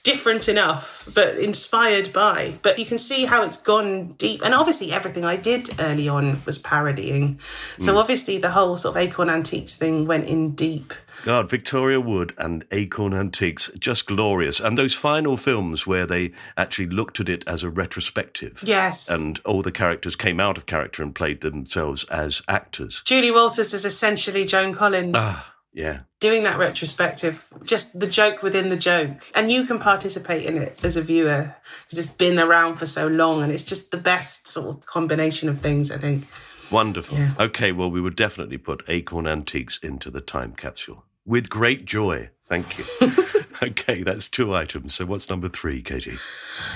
[0.02, 2.54] different enough, but inspired by.
[2.62, 4.42] But you can see how it's gone deep.
[4.44, 7.38] And obviously, everything I did early on was parodying.
[7.78, 7.98] So hmm.
[7.98, 10.94] obviously, the whole sort of Acorn Antiques thing went in deep.
[11.24, 14.58] God, Victoria Wood and Acorn Antiques, just glorious.
[14.58, 18.62] And those final films where they actually looked at it as a retrospective.
[18.64, 19.08] Yes.
[19.10, 23.02] And all the characters came out of character and played themselves as actors.
[23.04, 25.16] Julie Walters is essentially Joan Collins.
[25.18, 25.49] Ah.
[25.72, 26.00] Yeah.
[26.18, 29.24] Doing that retrospective, just the joke within the joke.
[29.34, 31.54] And you can participate in it as a viewer
[31.84, 35.48] because it's been around for so long and it's just the best sort of combination
[35.48, 36.26] of things, I think.
[36.70, 37.18] Wonderful.
[37.18, 37.32] Yeah.
[37.38, 42.30] Okay, well, we would definitely put Acorn Antiques into the time capsule with great joy.
[42.48, 42.84] Thank you.
[43.62, 44.94] okay, that's two items.
[44.94, 46.18] So what's number three, Katy?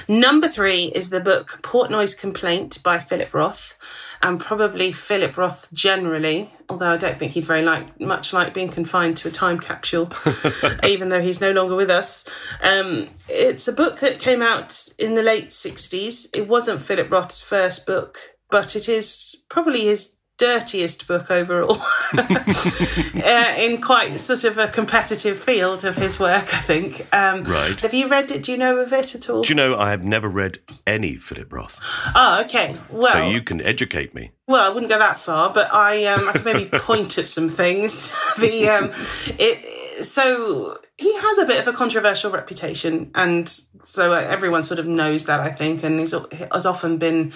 [0.08, 3.76] Number three is the book Portnoy's Complaint by Philip Roth,
[4.22, 8.68] and probably Philip Roth generally, although I don't think he'd very like much like being
[8.68, 10.10] confined to a time capsule,
[10.84, 12.28] even though he's no longer with us.
[12.62, 16.26] Um, it's a book that came out in the late 60s.
[16.34, 18.18] It wasn't Philip Roth's first book,
[18.50, 21.80] but it is probably his dirtiest book overall
[22.18, 27.80] uh, in quite sort of a competitive field of his work i think um, Right.
[27.80, 29.90] have you read it do you know of it at all Do you know I
[29.90, 31.78] have never read any Philip Roth,
[32.14, 32.76] Oh, okay.
[32.90, 34.32] Well, so you can educate me.
[34.46, 37.48] well, I wouldn't go that far, but I um, I could maybe point at some
[37.48, 38.14] things.
[38.38, 38.90] the um,
[39.38, 43.48] it so he has a bit of a controversial reputation, and
[43.82, 46.14] so uh, everyone sort of knows that I think, and he's
[46.52, 47.32] has often been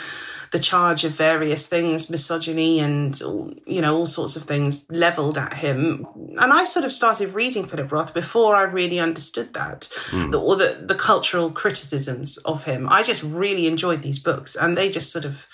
[0.53, 3.19] the charge of various things, misogyny, and
[3.67, 6.07] you know all sorts of things leveled at him.
[6.39, 10.55] And I sort of started reading Philip Roth before I really understood that, the, or
[10.55, 12.89] the the cultural criticisms of him.
[12.89, 15.49] I just really enjoyed these books, and they just sort of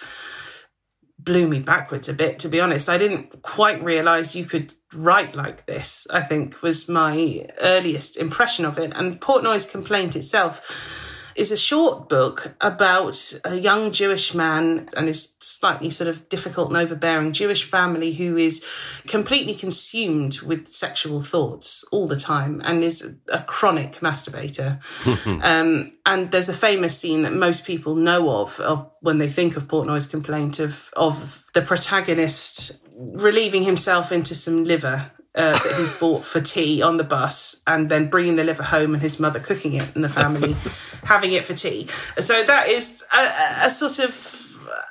[1.25, 2.89] blew me backwards a bit to be honest.
[2.89, 8.65] I didn't quite realize you could write like this i think was my earliest impression
[8.65, 8.93] of it.
[8.95, 11.04] And portnoy's complaint itself
[11.37, 16.69] is a short book about a young Jewish man and his slightly sort of difficult
[16.69, 18.65] and overbearing Jewish family who is
[19.07, 24.81] completely consumed with sexual thoughts all the time and is a chronic masturbator.
[25.45, 29.57] um, and there's a famous scene that most people know of, of when they think
[29.57, 35.91] of Portnoy's complaint of of the protagonist relieving himself into some liver uh, that he's
[35.93, 39.41] bought for tea on the bus and then bringing the liver home and his mother
[39.41, 40.55] cooking it and the family
[41.05, 41.89] having it for tea.
[42.19, 44.41] So that is a, a- sort of.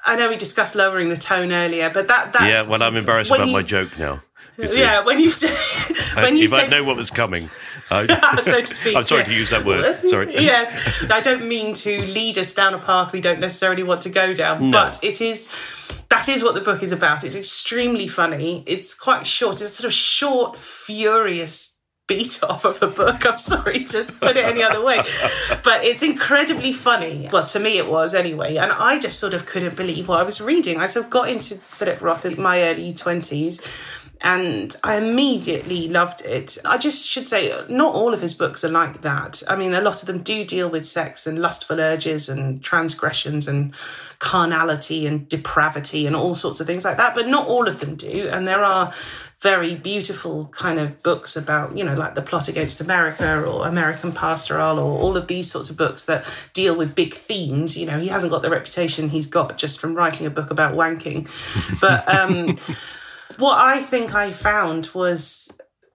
[0.05, 3.31] I know we discussed lowering the tone earlier, but that that's Yeah, well, I'm embarrassed
[3.31, 4.21] about you- my joke now.
[4.57, 7.49] Yeah, when you I- when you you say might know what was coming.
[7.91, 8.95] Uh, I- so to speak.
[8.95, 9.25] I'm sorry yeah.
[9.25, 9.99] to use that word.
[9.99, 10.33] Sorry.
[10.33, 14.09] yes, I don't mean to lead us down a path we don't necessarily want to
[14.09, 15.53] go down, but it is.
[16.09, 17.25] That is what the book is about.
[17.25, 18.63] It's extremely funny.
[18.65, 19.59] It's quite short.
[19.61, 23.25] It's a sort of short, furious beat off of the book.
[23.25, 24.97] I'm sorry to put it any other way,
[25.63, 27.29] but it's incredibly funny.
[27.31, 30.23] Well, to me it was anyway, and I just sort of couldn't believe what I
[30.23, 30.79] was reading.
[30.79, 33.59] I sort of got into Philip Roth in my early twenties
[34.23, 36.57] and I immediately loved it.
[36.63, 39.43] I just should say, not all of his books are like that.
[39.49, 43.49] I mean, a lot of them do deal with sex and lustful urges and transgressions
[43.49, 43.75] and
[44.19, 47.95] carnality and depravity and all sorts of things like that, but not all of them
[47.95, 48.29] do.
[48.29, 48.93] And there are
[49.41, 54.13] very beautiful kind of books about, you know, like The Plot Against America or American
[54.13, 57.77] Pastoral or all of these sorts of books that deal with big themes.
[57.77, 60.75] You know, he hasn't got the reputation he's got just from writing a book about
[60.75, 61.27] wanking.
[61.81, 62.57] But, um,
[63.39, 65.51] what I think I found was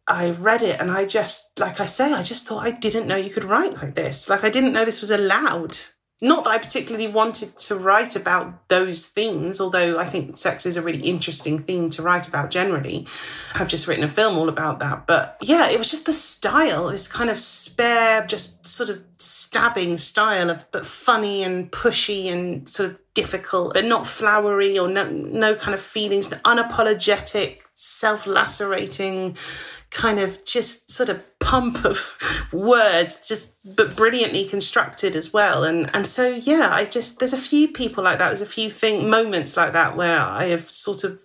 [0.06, 3.16] I read it and I just, like I say, I just thought I didn't know
[3.16, 4.28] you could write like this.
[4.28, 5.76] Like I didn't know this was allowed.
[6.20, 10.76] Not that I particularly wanted to write about those themes, although I think sex is
[10.76, 13.06] a really interesting theme to write about generally.
[13.54, 15.06] I've just written a film all about that.
[15.06, 19.96] But yeah, it was just the style, this kind of spare, just sort of stabbing
[19.98, 25.08] style of, but funny and pushy and sort of difficult, but not flowery or no,
[25.08, 29.36] no kind of feelings, unapologetic, self lacerating
[29.90, 35.64] kind of just sort of pump of words just but brilliantly constructed as well.
[35.64, 38.28] And and so yeah i just there's a few people like that.
[38.28, 41.20] There's a few thing moments like that where i have sort of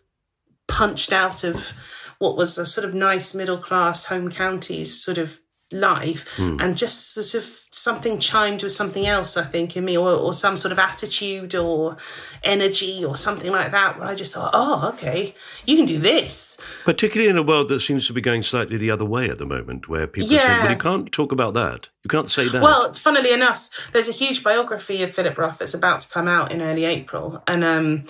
[0.68, 1.74] punched out of
[2.20, 5.42] what was a sort of nice middle class home counties sort of
[5.74, 10.12] life and just sort of something chimed with something else i think in me or,
[10.12, 11.98] or some sort of attitude or
[12.44, 15.34] energy or something like that where i just thought oh okay
[15.66, 18.92] you can do this Particularly in a world that seems to be going slightly the
[18.92, 20.64] other way at the moment, where people Yeah.
[20.64, 21.90] well, you can't talk about that.
[22.04, 22.62] You can't say that.
[22.62, 26.52] Well, funnily enough, there's a huge biography of Philip Roth that's about to come out
[26.52, 27.42] in early April.
[27.48, 28.04] And um,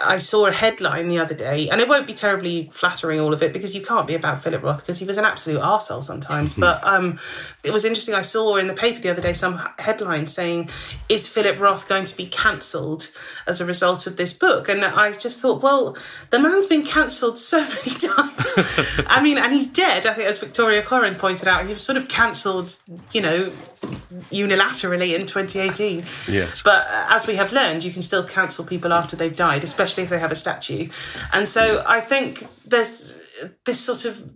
[0.00, 3.42] I saw a headline the other day, and it won't be terribly flattering, all of
[3.42, 6.54] it, because you can't be about Philip Roth because he was an absolute arsehole sometimes.
[6.54, 7.18] but um,
[7.64, 8.14] it was interesting.
[8.14, 10.70] I saw in the paper the other day some headline saying,
[11.08, 13.10] Is Philip Roth going to be cancelled
[13.46, 14.68] as a result of this book?
[14.68, 15.96] And I just thought, well,
[16.30, 19.00] the man's been cancelled so many times.
[19.06, 20.06] I mean, and he's dead.
[20.06, 22.78] I think, as Victoria Coren pointed out, he was sort of cancelled,
[23.12, 23.52] you know,
[24.30, 26.04] unilaterally in 2018.
[26.28, 26.62] Yes.
[26.62, 29.87] But uh, as we have learned, you can still cancel people after they've died, especially
[29.96, 30.88] if they have a statue.
[31.32, 33.20] And so I think there's
[33.64, 34.30] this sort of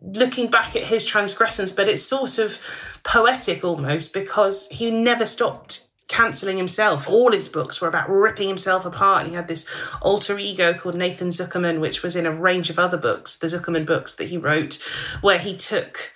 [0.00, 2.58] looking back at his transgressions, but it's sort of
[3.02, 7.08] poetic almost because he never stopped cancelling himself.
[7.08, 9.22] All his books were about ripping himself apart.
[9.22, 9.68] And he had this
[10.00, 13.84] alter ego called Nathan Zuckerman, which was in a range of other books, the Zuckerman
[13.84, 14.78] books that he wrote,
[15.20, 16.12] where he took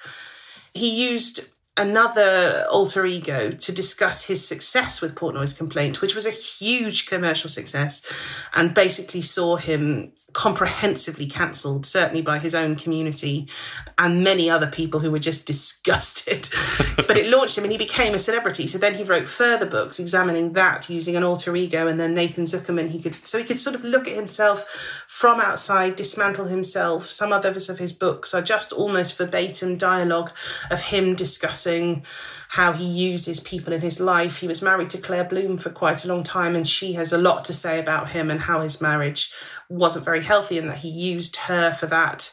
[0.74, 1.40] he used
[1.76, 7.48] another alter ego to discuss his success with Portnoy's complaint, which was a huge commercial
[7.48, 8.02] success,
[8.54, 13.48] and basically saw him comprehensively cancelled, certainly by his own community
[13.98, 16.48] and many other people who were just disgusted.
[16.96, 18.66] but it launched him and he became a celebrity.
[18.66, 22.44] So then he wrote further books examining that using an alter ego and then Nathan
[22.44, 27.10] Zuckerman he could so he could sort of look at himself from outside, dismantle himself.
[27.10, 30.32] Some others of his books are just almost verbatim dialogue
[30.70, 32.04] of him discussing
[32.52, 34.36] how he uses people in his life.
[34.36, 37.16] He was married to Claire Bloom for quite a long time, and she has a
[37.16, 39.32] lot to say about him and how his marriage
[39.72, 42.30] wasn't very healthy and that he used her for that,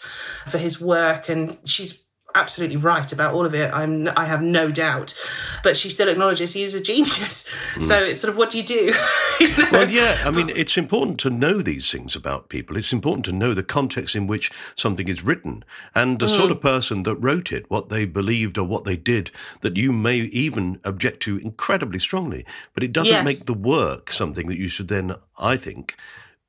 [0.47, 1.29] for his work.
[1.29, 2.03] And she's
[2.35, 3.73] absolutely right about all of it.
[3.73, 5.15] I'm I have no doubt,
[5.63, 7.45] but she still acknowledges he is a genius.
[7.81, 8.93] So it's sort of what do you do?
[9.39, 9.69] You know?
[9.71, 12.75] Well, yeah, I mean, it's important to know these things about people.
[12.75, 15.63] It's important to know the context in which something is written
[15.95, 16.35] and the Mm.
[16.35, 19.93] sort of person that wrote it, what they believed or what they did, that you
[19.93, 22.45] may even object to incredibly strongly.
[22.73, 23.23] But it doesn't Yes.
[23.25, 25.95] make the work something that you should then, I think,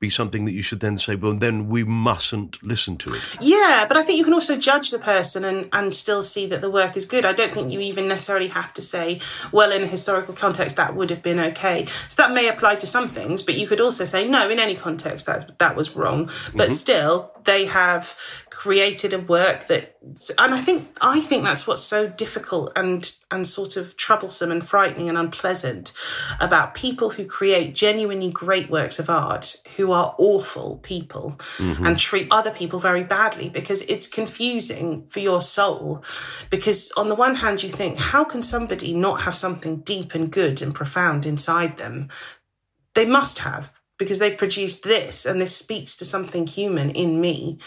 [0.01, 3.21] be something that you should then say, well, then we mustn't listen to it.
[3.39, 6.59] Yeah, but I think you can also judge the person and, and still see that
[6.59, 7.23] the work is good.
[7.23, 10.95] I don't think you even necessarily have to say, well, in a historical context, that
[10.95, 11.85] would have been okay.
[12.09, 14.75] So that may apply to some things, but you could also say, no, in any
[14.75, 16.25] context, that, that was wrong.
[16.55, 16.73] But mm-hmm.
[16.73, 18.17] still, they have
[18.61, 19.97] created a work that,
[20.37, 24.63] and I think, I think that's what's so difficult and, and sort of troublesome and
[24.63, 25.93] frightening and unpleasant
[26.39, 31.83] about people who create genuinely great works of art who are awful people mm-hmm.
[31.83, 36.03] and treat other people very badly because it's confusing for your soul.
[36.51, 40.31] Because on the one hand, you think, how can somebody not have something deep and
[40.31, 42.09] good and profound inside them?
[42.93, 43.80] They must have.
[44.01, 47.59] Because they produced this and this speaks to something human in me.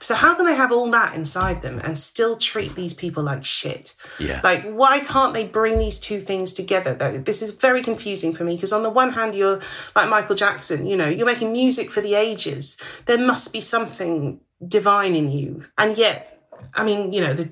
[0.00, 3.44] So, how can they have all that inside them and still treat these people like
[3.44, 3.94] shit?
[4.18, 4.40] Yeah.
[4.42, 6.94] Like, why can't they bring these two things together?
[6.94, 9.60] Though this is very confusing for me because on the one hand, you're
[9.94, 12.78] like Michael Jackson, you know, you're making music for the ages.
[13.04, 16.42] There must be something divine in you, and yet,
[16.74, 17.50] I mean, you know, the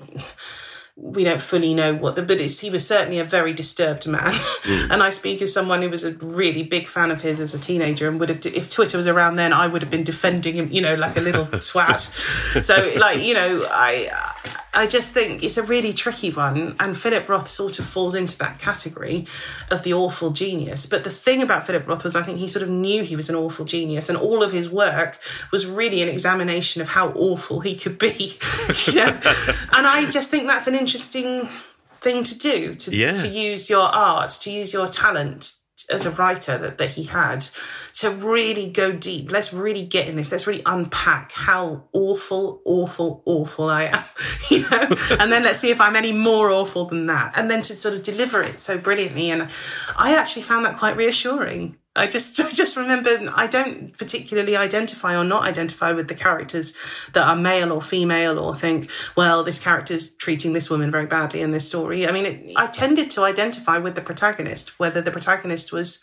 [1.03, 4.33] we don't fully know what the but it's, he was certainly a very disturbed man.
[4.33, 4.91] Mm.
[4.91, 7.59] And i speak as someone who was a really big fan of his as a
[7.59, 10.69] teenager and would have if twitter was around then i would have been defending him
[10.71, 12.01] you know like a little twat.
[12.63, 14.11] So like you know i
[14.75, 18.37] i just think it's a really tricky one and philip roth sort of falls into
[18.39, 19.27] that category
[19.71, 22.63] of the awful genius but the thing about philip roth was i think he sort
[22.63, 25.19] of knew he was an awful genius and all of his work
[25.53, 28.39] was really an examination of how awful he could be
[28.87, 29.07] you know?
[29.73, 31.49] and i just think that's an interesting
[32.01, 33.17] thing to do to, Yeah.
[33.17, 35.55] to use your art to use your talent
[35.91, 37.47] as a writer that, that he had
[37.95, 39.31] to really go deep.
[39.31, 40.33] Let's really get in this.
[40.33, 44.05] Let's really unpack how awful awful awful i am
[44.51, 44.89] you know?
[45.19, 47.37] And then let's see if i'm any more awful than that.
[47.37, 49.31] And then to sort of deliver it so brilliantly.
[49.31, 49.49] And
[49.97, 55.17] i actually found that quite reassuring I just I just remember I don't particularly identify
[55.17, 56.75] or not identify with the characters
[57.13, 61.43] that are male or female or think, well, this character's treating this woman very badly
[61.43, 62.07] in this story.
[62.07, 66.03] I mean, it, I tended to identify with the protagonist, whether the protagonist was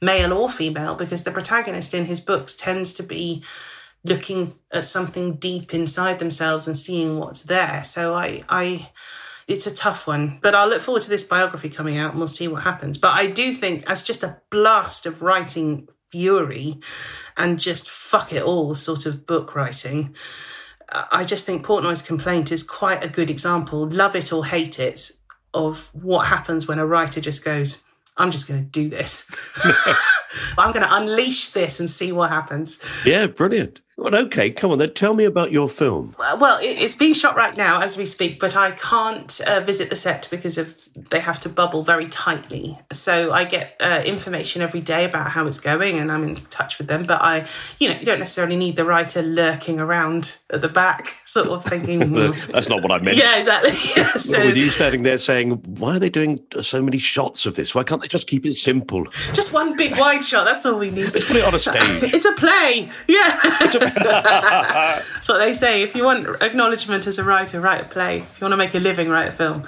[0.00, 3.42] male or female, because the protagonist in his books tends to be
[4.04, 7.82] looking at something deep inside themselves and seeing what's there.
[7.84, 8.90] So I I
[9.48, 12.28] it's a tough one, but I'll look forward to this biography coming out and we'll
[12.28, 12.98] see what happens.
[12.98, 16.78] But I do think, as just a blast of writing fury
[17.36, 20.14] and just fuck it all sort of book writing,
[20.90, 25.10] I just think Portnoy's complaint is quite a good example, love it or hate it,
[25.54, 27.82] of what happens when a writer just goes,
[28.18, 29.24] I'm just going to do this.
[30.58, 32.78] I'm going to unleash this and see what happens.
[33.04, 33.80] Yeah, brilliant.
[33.98, 34.94] Well, okay, come on then.
[34.94, 36.14] Tell me about your film.
[36.18, 39.96] Well, it's being shot right now as we speak, but I can't uh, visit the
[39.96, 42.78] set because of they have to bubble very tightly.
[42.92, 46.78] So I get uh, information every day about how it's going, and I'm in touch
[46.78, 47.06] with them.
[47.06, 47.48] But I,
[47.80, 51.64] you know, you don't necessarily need the writer lurking around at the back, sort of
[51.64, 51.98] thinking.
[52.18, 52.52] Hmm.
[52.52, 53.16] That's not what I meant.
[53.16, 53.72] Yeah, exactly.
[54.18, 57.74] So, with you standing there saying, "Why are they doing so many shots of this?
[57.74, 59.04] Why can't they just keep it simple?
[59.32, 60.44] Just one big wide shot.
[60.44, 61.12] That's all we need.
[61.12, 62.14] Let's put it on a stage.
[62.14, 62.90] it's a play.
[63.06, 63.87] Yeah.
[63.94, 65.82] That's what they say.
[65.82, 68.18] If you want acknowledgement as a writer, write a play.
[68.18, 69.64] If you want to make a living, write a film.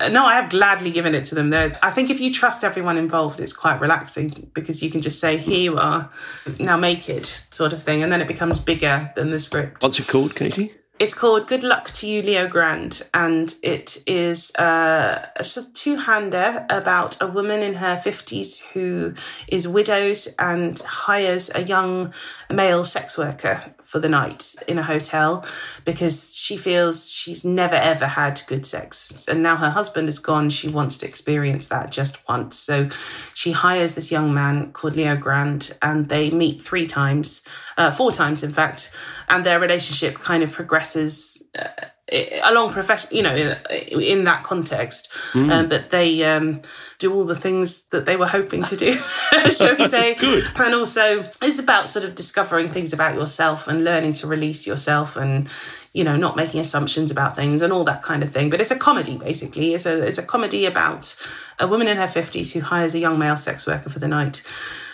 [0.00, 1.50] Uh, no, I have gladly given it to them.
[1.50, 5.20] They're, I think if you trust everyone involved, it's quite relaxing because you can just
[5.20, 6.10] say, here you are,
[6.58, 8.02] now make it, sort of thing.
[8.02, 9.82] And then it becomes bigger than the script.
[9.82, 10.72] What's it called, Katy?
[11.00, 15.72] It's called Good Luck to You, Leo Grande, and it is uh, a sort of
[15.72, 19.14] two-hander about a woman in her 50s who
[19.48, 22.14] is widowed and hires a young
[22.48, 25.44] male sex worker for the night in a hotel
[25.84, 29.24] because she feels she's never ever had good sex.
[29.28, 32.58] And now her husband is gone, she wants to experience that just once.
[32.58, 32.88] So
[33.34, 37.44] she hires this young man called Leo Grande and they meet three times,
[37.76, 38.90] uh, four times in fact,
[39.28, 41.40] and their relationship kind of progresses.
[41.56, 41.68] Uh,
[42.12, 45.10] along profession, you know, in, in that context.
[45.32, 45.50] Mm.
[45.50, 46.60] Um, but they um,
[46.98, 48.92] do all the things that they were hoping to do,
[49.50, 50.14] shall we say?
[50.14, 50.44] Good.
[50.56, 55.16] And also, it's about sort of discovering things about yourself and learning to release yourself
[55.16, 55.48] and
[55.92, 58.72] you know not making assumptions about things and all that kind of thing but it's
[58.72, 61.14] a comedy basically it's a it's a comedy about
[61.60, 64.38] a woman in her 50s who hires a young male sex worker for the night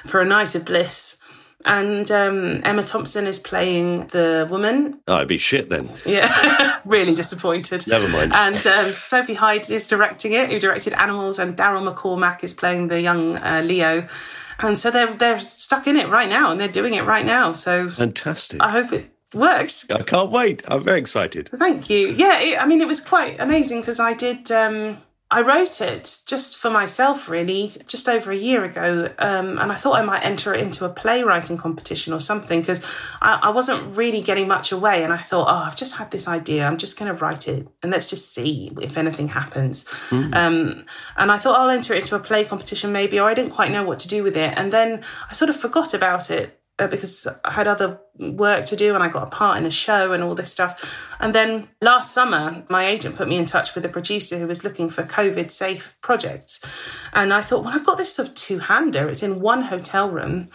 [0.05, 1.17] for a night of bliss
[1.65, 5.01] and um, Emma Thompson is playing the woman.
[5.07, 5.91] Oh, I'd be shit then.
[6.05, 7.87] Yeah, really disappointed.
[7.87, 8.33] Never mind.
[8.35, 12.89] And um, Sophie Hyde is directing it, who directed Animals, and Daryl McCormack is playing
[12.89, 14.07] the young uh, Leo.
[14.59, 17.53] And so they're they're stuck in it right now, and they're doing it right now.
[17.53, 18.63] So fantastic.
[18.63, 19.87] I hope it works.
[19.91, 20.63] I can't wait.
[20.69, 21.51] I'm very excited.
[21.55, 22.09] Thank you.
[22.09, 24.51] Yeah, it, I mean, it was quite amazing because I did.
[24.51, 24.99] Um,
[25.33, 29.13] I wrote it just for myself, really, just over a year ago.
[29.19, 32.85] Um, and I thought I might enter it into a playwriting competition or something because
[33.23, 35.05] I, I, wasn't really getting much away.
[35.05, 36.67] And I thought, oh, I've just had this idea.
[36.67, 39.85] I'm just going to write it and let's just see if anything happens.
[40.09, 40.35] Mm.
[40.35, 40.85] Um,
[41.17, 43.71] and I thought I'll enter it into a play competition maybe, or I didn't quite
[43.71, 44.55] know what to do with it.
[44.57, 48.77] And then I sort of forgot about it Uh, because I had other work to
[48.77, 51.15] do and I got a part in a show and all this stuff.
[51.21, 54.65] And then last summer, my agent put me in touch with a producer who was
[54.65, 56.65] looking for COVID safe projects.
[57.13, 59.11] And I thought, well, I've got this sort of two hander.
[59.11, 60.49] It's in one hotel room.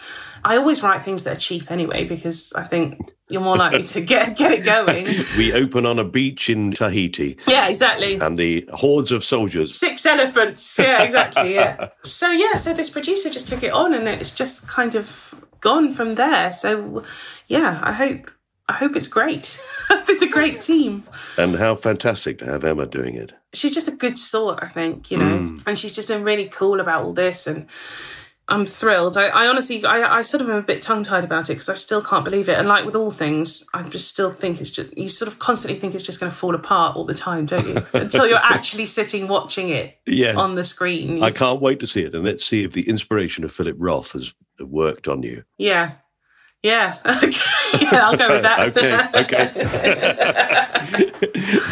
[0.44, 4.00] I always write things that are cheap anyway because I think you're more likely to
[4.14, 5.06] get get it going.
[5.38, 7.36] we open on a beach in Tahiti.
[7.46, 8.18] Yeah, exactly.
[8.18, 9.78] And the hordes of soldiers.
[9.78, 10.76] Six elephants.
[10.78, 11.54] Yeah, exactly.
[11.54, 11.90] Yeah.
[12.02, 15.34] so yeah, so this producer just took it on and it's just kind of
[15.66, 16.52] gone from there.
[16.52, 17.02] So
[17.48, 18.30] yeah, I hope
[18.68, 19.60] I hope it's great.
[19.90, 21.02] it's a great team.
[21.36, 23.32] And how fantastic to have Emma doing it.
[23.52, 25.38] She's just a good sort, I think, you know.
[25.38, 25.62] Mm.
[25.66, 27.66] And she's just been really cool about all this and
[28.48, 29.16] I'm thrilled.
[29.16, 31.68] I, I honestly, I, I, sort of am a bit tongue tied about it because
[31.68, 32.56] I still can't believe it.
[32.56, 35.80] And like with all things, I just still think it's just, you sort of constantly
[35.80, 37.84] think it's just going to fall apart all the time, don't you?
[37.92, 40.36] Until you're actually sitting watching it yeah.
[40.36, 41.24] on the screen.
[41.24, 42.14] I can't wait to see it.
[42.14, 45.44] And let's see if the inspiration of Philip Roth has worked on you.
[45.58, 45.92] Yeah.
[46.62, 46.96] Yeah.
[47.76, 47.84] Okay.
[47.92, 48.76] yeah, I'll go with that.
[48.76, 48.94] okay.
[49.22, 49.50] Okay.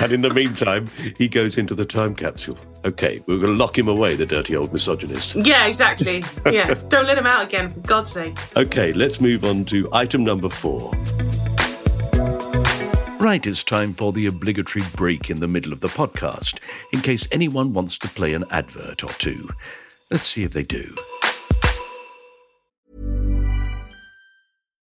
[0.02, 2.58] and in the meantime, he goes into the time capsule.
[2.84, 5.36] Okay, we're going to lock him away, the dirty old misogynist.
[5.36, 6.24] Yeah, exactly.
[6.50, 6.74] Yeah.
[6.88, 8.36] Don't let him out again, for God's sake.
[8.56, 10.90] Okay, let's move on to item number four.
[13.20, 16.58] Right, it's time for the obligatory break in the middle of the podcast,
[16.92, 19.48] in case anyone wants to play an advert or two.
[20.10, 20.94] Let's see if they do.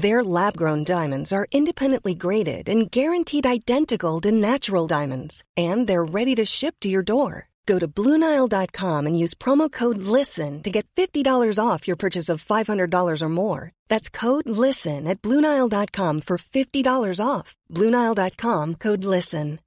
[0.00, 6.06] Their lab grown diamonds are independently graded and guaranteed identical to natural diamonds, and they're
[6.06, 7.48] ready to ship to your door.
[7.66, 12.42] Go to BlueNile.com and use promo code LISTEN to get $50 off your purchase of
[12.42, 13.72] $500 or more.
[13.88, 17.54] That's code LISTEN at BlueNile.com for $50 off.
[17.68, 19.58] BlueNile.com code LISTEN.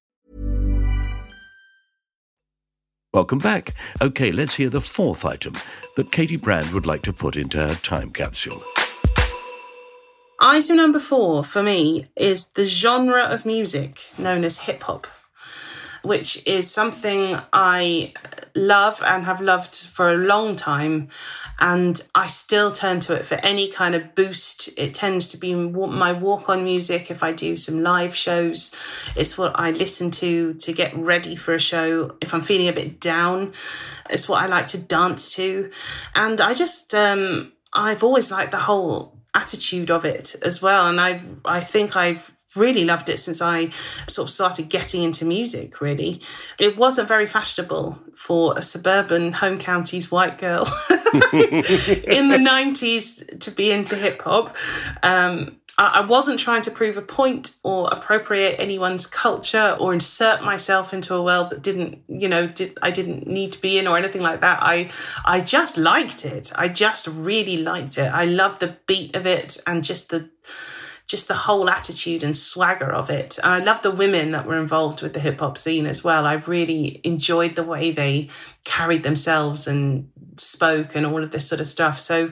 [3.14, 3.76] Welcome back.
[4.02, 5.54] Okay, let's hear the fourth item
[5.96, 8.64] that Katy Brand would like to put into her time capsule.
[10.46, 15.08] Item number four for me is the genre of music known as hip hop
[16.04, 18.14] which is something I
[18.56, 21.08] love and have loved for a long time.
[21.60, 24.70] And I still turn to it for any kind of boost.
[24.78, 28.76] It tends to be my walk on music if I do some live shows.
[29.16, 32.18] It's what I listen to to get ready for a show.
[32.20, 33.54] If I'm feeling a bit down,
[34.10, 35.72] it's what I like to dance to.
[36.14, 40.88] And I just, um, I've always liked the whole attitude of it as well.
[40.88, 43.70] And I, I think I've really loved it since I
[44.08, 46.22] sort of started getting into music, really.
[46.60, 53.52] It wasn't very fashionable for a suburban home counties white girl in the 90s to
[53.52, 54.56] be into hip hop.
[55.02, 60.94] Um, I wasn't trying to prove a point or appropriate anyone's culture or insert myself
[60.94, 63.98] into a world that didn't, you know, did, I didn't need to be in or
[63.98, 64.60] anything like that.
[64.62, 64.92] I,
[65.26, 66.52] I just liked it.
[66.56, 68.12] I just really liked it.
[68.14, 70.30] I loved the beat of it and just the,
[71.08, 73.38] just the whole attitude and swagger of it.
[73.44, 76.26] And I love the women that were involved with the hip hop scene as well.
[76.26, 78.30] I really enjoyed the way they
[78.64, 82.00] carried themselves and spoke and all of this sort of stuff.
[82.00, 82.32] So,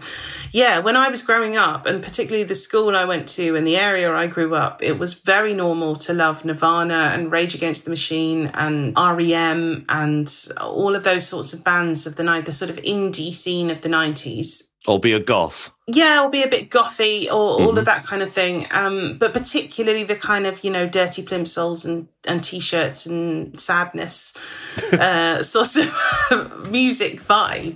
[0.51, 3.77] yeah, when I was growing up, and particularly the school I went to and the
[3.77, 7.89] area I grew up, it was very normal to love Nirvana and Rage Against the
[7.89, 12.71] Machine and REM and all of those sorts of bands of the night, the sort
[12.71, 14.70] of indie scene of the 90s.
[14.87, 15.71] Or be a goth.
[15.85, 17.77] Yeah, or be a bit gothy or all mm-hmm.
[17.77, 18.65] of that kind of thing.
[18.71, 24.33] Um, but particularly the kind of, you know, dirty plimsolls and, and t-shirts and sadness
[24.93, 27.75] uh, sort of music vibe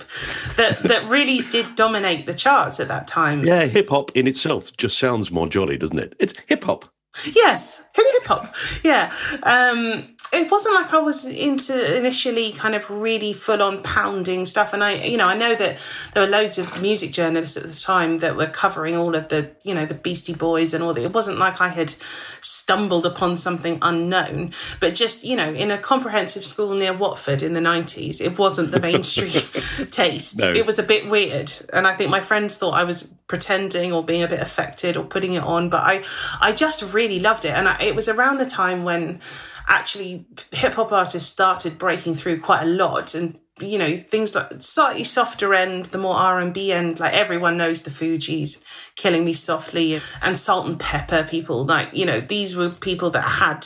[0.56, 3.46] that, that really did dominate the charts at that time.
[3.46, 6.16] Yeah, hip hop in itself just sounds more jolly, doesn't it?
[6.20, 6.86] It's hip hop.
[7.34, 8.54] Yes, it's hip hop.
[8.84, 9.14] Yeah.
[9.44, 14.74] Um, it wasn't like I was into initially kind of really full on pounding stuff.
[14.74, 15.78] And I, you know, I know that
[16.14, 19.52] there were loads of music journalists at the time that were covering all of the,
[19.64, 21.04] you know, the Beastie Boys and all that.
[21.04, 21.94] It wasn't like I had
[22.42, 27.54] stumbled upon something unknown, but just, you know, in a comprehensive school near Watford in
[27.54, 29.30] the 90s, it wasn't the mainstream
[29.92, 30.40] taste.
[30.40, 30.52] No.
[30.52, 31.52] It was a bit weird.
[31.72, 35.04] And I think my friends thought I was pretending or being a bit affected or
[35.04, 36.04] putting it on, but I,
[36.42, 37.52] I just really loved it.
[37.52, 39.22] And I, it was around the time when,
[39.68, 44.52] actually hip hop artists started breaking through quite a lot and you know things like
[44.62, 48.60] slightly softer end the more r&b end like everyone knows the fugees
[48.96, 53.66] killing me softly and Salt-N-Pepa people like you know these were people that had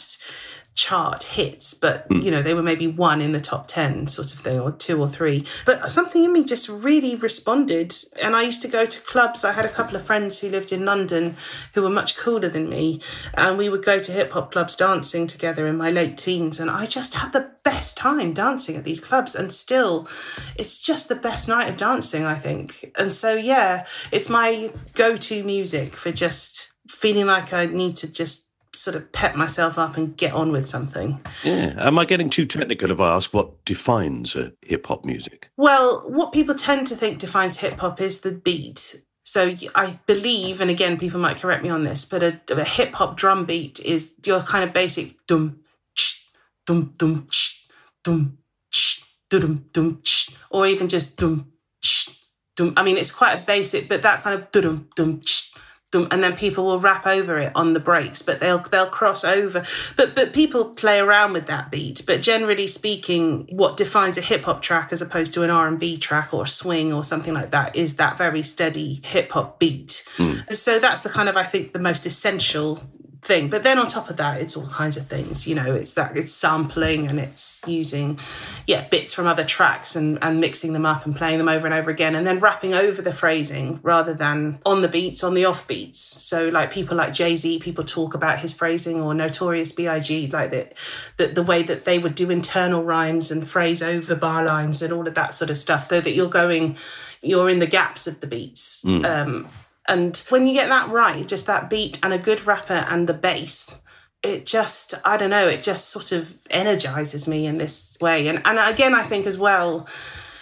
[0.79, 2.23] chart hits, but mm.
[2.23, 4.99] you know, they were maybe one in the top 10 sort of thing, or two
[4.99, 5.45] or three.
[5.65, 7.93] But something in me just really responded.
[8.21, 9.43] And I used to go to clubs.
[9.43, 11.35] I had a couple of friends who lived in London
[11.73, 13.01] who were much cooler than me.
[13.33, 16.61] And we would go to hip hop clubs dancing together in my late teens.
[16.61, 19.35] And I just had the best time dancing at these clubs.
[19.35, 20.07] And still,
[20.55, 22.93] it's just the best night of dancing, I think.
[22.97, 28.07] And so, yeah, it's my go to music for just feeling like I need to
[28.07, 31.19] just sort of pep myself up and get on with something.
[31.43, 31.73] Yeah.
[31.77, 35.49] Am I getting too technical if I ask what defines a hip hop music?
[35.57, 39.01] Well, what people tend to think defines hip hop is the beat.
[39.23, 42.93] So I believe, and again, people might correct me on this, but a, a hip
[42.93, 45.59] hop drum beat is your kind of basic dum,
[45.95, 46.23] ch,
[46.65, 47.63] dum, dum, ch,
[48.03, 48.39] dum,
[48.71, 51.51] ch, dum, dum, ch, or even just dum,
[51.83, 52.09] ch,
[52.55, 52.73] dum.
[52.75, 55.48] I mean, it's quite a basic, but that kind of dum, dum, ch,
[55.93, 59.63] and then people will rap over it on the breaks but they'll they'll cross over.
[59.95, 62.03] But but people play around with that beat.
[62.05, 66.33] But generally speaking what defines a hip hop track as opposed to an R&B track
[66.33, 70.03] or a swing or something like that is that very steady hip hop beat.
[70.17, 70.53] Mm.
[70.53, 72.79] so that's the kind of i think the most essential
[73.21, 73.49] thing.
[73.49, 75.45] But then on top of that, it's all kinds of things.
[75.47, 78.19] You know, it's that it's sampling and it's using,
[78.65, 81.73] yeah, bits from other tracks and, and mixing them up and playing them over and
[81.73, 85.45] over again, and then rapping over the phrasing rather than on the beats, on the
[85.45, 85.99] off beats.
[85.99, 90.27] So like people like Jay Z, people talk about his phrasing or Notorious B.I.G.
[90.27, 90.77] like that,
[91.17, 94.93] the, the way that they would do internal rhymes and phrase over bar lines and
[94.93, 96.77] all of that sort of stuff, though that you're going,
[97.21, 98.83] you're in the gaps of the beats.
[98.83, 99.05] Mm.
[99.05, 99.47] Um,
[99.89, 103.13] and when you get that right, just that beat and a good rapper and the
[103.13, 103.77] bass,
[104.23, 108.27] it just I don't know, it just sort of energizes me in this way.
[108.27, 109.87] And and again I think as well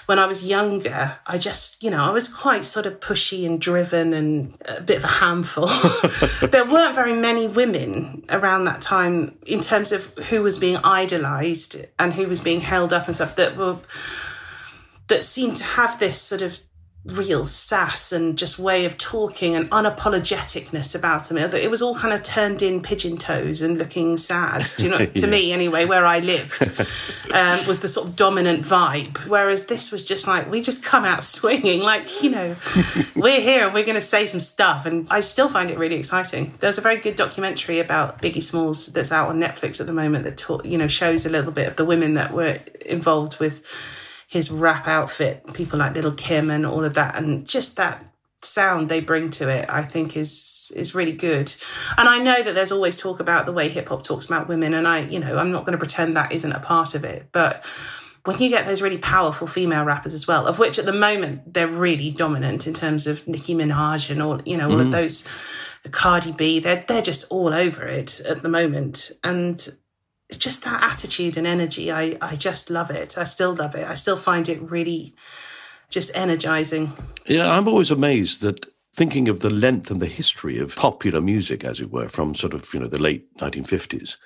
[0.07, 3.59] when I was younger, I just, you know, I was quite sort of pushy and
[3.59, 5.67] driven and a bit of a handful.
[6.47, 11.75] there weren't very many women around that time in terms of who was being idolized
[11.99, 13.77] and who was being held up and stuff that were
[15.07, 16.59] that seemed to have this sort of
[17.07, 21.37] real sass and just way of talking and unapologeticness about them.
[21.37, 24.67] It was all kind of turned in pigeon toes and looking sad.
[24.77, 24.97] Do you know?
[25.05, 25.27] to yeah.
[25.27, 26.61] me, anyway, where I lived,
[27.33, 29.17] um, was the sort of dominant vibe.
[29.27, 32.55] Whereas this was just like we just come out swinging, like you know,
[33.15, 34.85] we're here and we're going to say some stuff.
[34.85, 36.53] And I still find it really exciting.
[36.59, 40.25] There's a very good documentary about Biggie Smalls that's out on Netflix at the moment
[40.25, 43.63] that you know shows a little bit of the women that were involved with
[44.27, 48.05] his rap outfit, people like Lil' Kim and all of that, and just that
[48.43, 51.53] sound they bring to it, I think is is really good.
[51.97, 54.73] And I know that there's always talk about the way hip hop talks about women,
[54.73, 57.29] and I, you know, I'm not going to pretend that isn't a part of it,
[57.31, 57.63] but
[58.25, 61.53] when you get those really powerful female rappers as well, of which at the moment
[61.53, 64.81] they're really dominant in terms of Nicki Minaj and all, you know, all mm.
[64.81, 65.25] of those
[65.91, 69.65] Cardi B, they're they're just all over it at the moment, and
[70.37, 73.17] just that attitude and energy, I, I just love it.
[73.17, 73.87] I still love it.
[73.87, 75.15] I still find it really
[75.89, 76.93] just energizing.
[77.25, 78.65] Yeah, I'm always amazed that
[78.95, 82.53] thinking of the length and the history of popular music, as it were, from sort
[82.53, 84.17] of, you know, the late 1950s,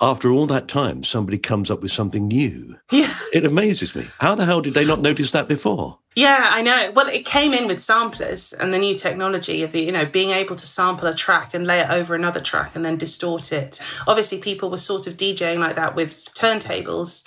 [0.00, 2.76] after all that time, somebody comes up with something new.
[2.90, 3.14] Yeah.
[3.32, 4.06] It amazes me.
[4.18, 5.98] How the hell did they not notice that before?
[6.14, 6.92] Yeah, I know.
[6.94, 10.30] Well, it came in with samplers and the new technology of the, you know, being
[10.30, 13.80] able to sample a track and lay it over another track and then distort it.
[14.06, 17.26] Obviously, people were sort of DJing like that with turntables,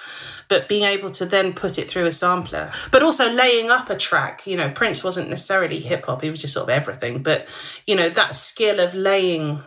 [0.49, 3.95] but being able to then put it through a sampler, but also laying up a
[3.95, 4.45] track.
[4.45, 7.23] You know, Prince wasn't necessarily hip hop, he was just sort of everything.
[7.23, 7.47] But,
[7.87, 9.63] you know, that skill of laying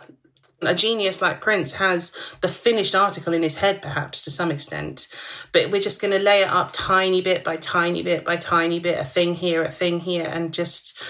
[0.61, 5.07] a genius like Prince has the finished article in his head, perhaps to some extent,
[5.51, 8.79] but we're just going to lay it up tiny bit by tiny bit by tiny
[8.79, 11.01] bit, a thing here, a thing here, and just,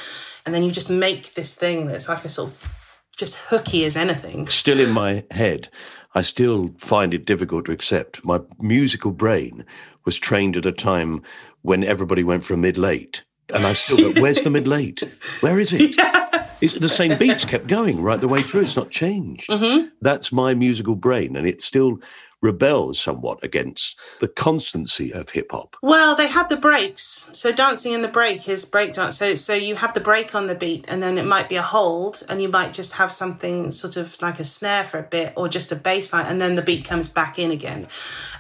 [0.46, 2.76] and then you just make this thing that's like a sort of
[3.18, 4.48] just hooky as anything.
[4.48, 5.70] Still in my head,
[6.16, 8.26] I still find it difficult to accept.
[8.26, 9.66] My musical brain
[10.06, 11.22] was trained at a time
[11.62, 13.24] when everybody went for a middle eight.
[13.54, 15.04] And I still go, where's the middle eight?
[15.42, 15.96] Where is it?
[15.98, 16.19] Yeah.
[16.62, 18.62] It's, the same beats kept going right the way through.
[18.62, 19.50] It's not changed.
[19.50, 19.88] Mm-hmm.
[20.02, 22.00] That's my musical brain, and it still
[22.42, 25.76] rebels somewhat against the constancy of hip hop.
[25.82, 27.28] Well, they have the breaks.
[27.34, 29.18] So dancing in the break is break dance.
[29.18, 31.62] So so you have the break on the beat and then it might be a
[31.62, 35.34] hold and you might just have something sort of like a snare for a bit
[35.36, 37.88] or just a bass line and then the beat comes back in again.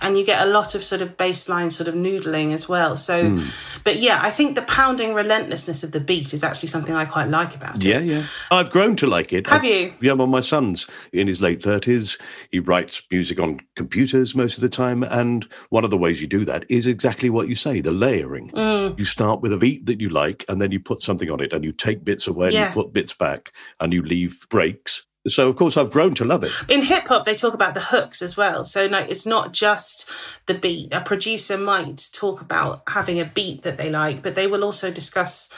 [0.01, 2.95] And you get a lot of sort of bass line sort of noodling as well.
[2.95, 3.81] So mm.
[3.83, 7.27] but yeah, I think the pounding relentlessness of the beat is actually something I quite
[7.27, 7.83] like about it.
[7.83, 8.25] Yeah, yeah.
[8.49, 9.47] I've grown to like it.
[9.47, 9.93] Have I've, you?
[9.99, 12.19] Yeah, well my son's in his late 30s.
[12.51, 13.88] He writes music on computers
[14.35, 15.03] most of the time.
[15.03, 18.49] And one of the ways you do that is exactly what you say the layering.
[18.51, 18.97] Mm.
[18.97, 21.53] You start with a beat that you like, and then you put something on it,
[21.53, 22.65] and you take bits away, yeah.
[22.65, 25.05] and you put bits back, and you leave breaks.
[25.27, 26.51] So of course I've grown to love it.
[26.69, 28.63] In hip hop, they talk about the hooks as well.
[28.63, 30.09] So no, it's not just
[30.45, 30.93] the beat.
[30.93, 34.91] A producer might talk about having a beat that they like, but they will also
[34.91, 35.49] discuss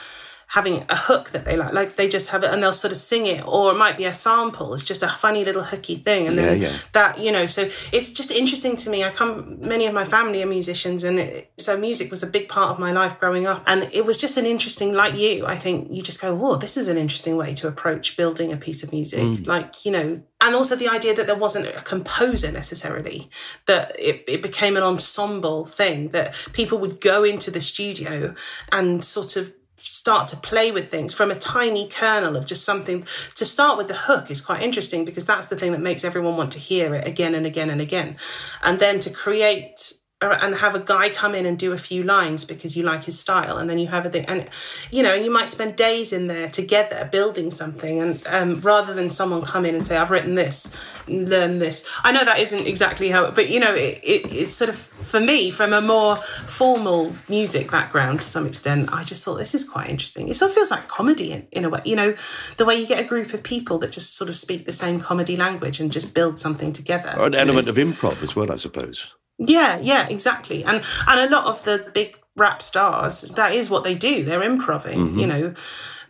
[0.52, 1.72] having a hook that they like.
[1.72, 4.04] Like they just have it and they'll sort of sing it, or it might be
[4.04, 4.74] a sample.
[4.74, 6.76] It's just a funny little hooky thing, and then yeah, yeah.
[6.92, 7.46] that you know.
[7.46, 9.02] So it's just interesting to me.
[9.02, 9.58] I come.
[9.60, 12.78] Many of my family are musicians, and it, so music was a big part of
[12.78, 13.62] my life growing up.
[13.66, 15.46] And it was just an interesting, like you.
[15.46, 18.58] I think you just go, "Oh, this is an interesting way to approach building a
[18.58, 19.46] piece of music." Mm.
[19.46, 23.30] Like you know, and also the idea that there wasn't a composer necessarily
[23.66, 28.34] that it, it became an ensemble thing that people would go into the studio
[28.70, 29.54] and sort of
[29.84, 33.06] start to play with things from a tiny kernel of just something.
[33.36, 36.36] To start with the hook is quite interesting because that's the thing that makes everyone
[36.36, 38.16] want to hear it again and again and again.
[38.62, 39.94] And then to create
[40.30, 43.18] and have a guy come in and do a few lines because you like his
[43.18, 44.48] style and then you have a thing and
[44.90, 48.94] you know and you might spend days in there together building something and um, rather
[48.94, 50.70] than someone come in and say i've written this
[51.08, 51.88] learn this.
[52.04, 55.20] I know that isn't exactly how but you know it, it, it's sort of for
[55.20, 59.68] me from a more formal music background to some extent i just thought this is
[59.68, 60.28] quite interesting.
[60.28, 62.14] It sort of feels like comedy in, in a way you know
[62.56, 65.00] the way you get a group of people that just sort of speak the same
[65.00, 67.10] comedy language and just build something together.
[67.10, 69.12] An element of improv as well i suppose
[69.48, 70.64] yeah, yeah, exactly.
[70.64, 74.24] And and a lot of the big rap stars, that is what they do.
[74.24, 75.18] They're improving, mm-hmm.
[75.18, 75.54] you know.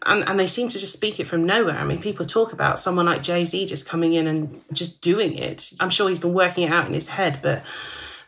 [0.04, 1.76] And, and they seem to just speak it from nowhere.
[1.76, 5.38] I mean, people talk about someone like Jay Z just coming in and just doing
[5.38, 5.72] it.
[5.78, 7.64] I'm sure he's been working it out in his head, but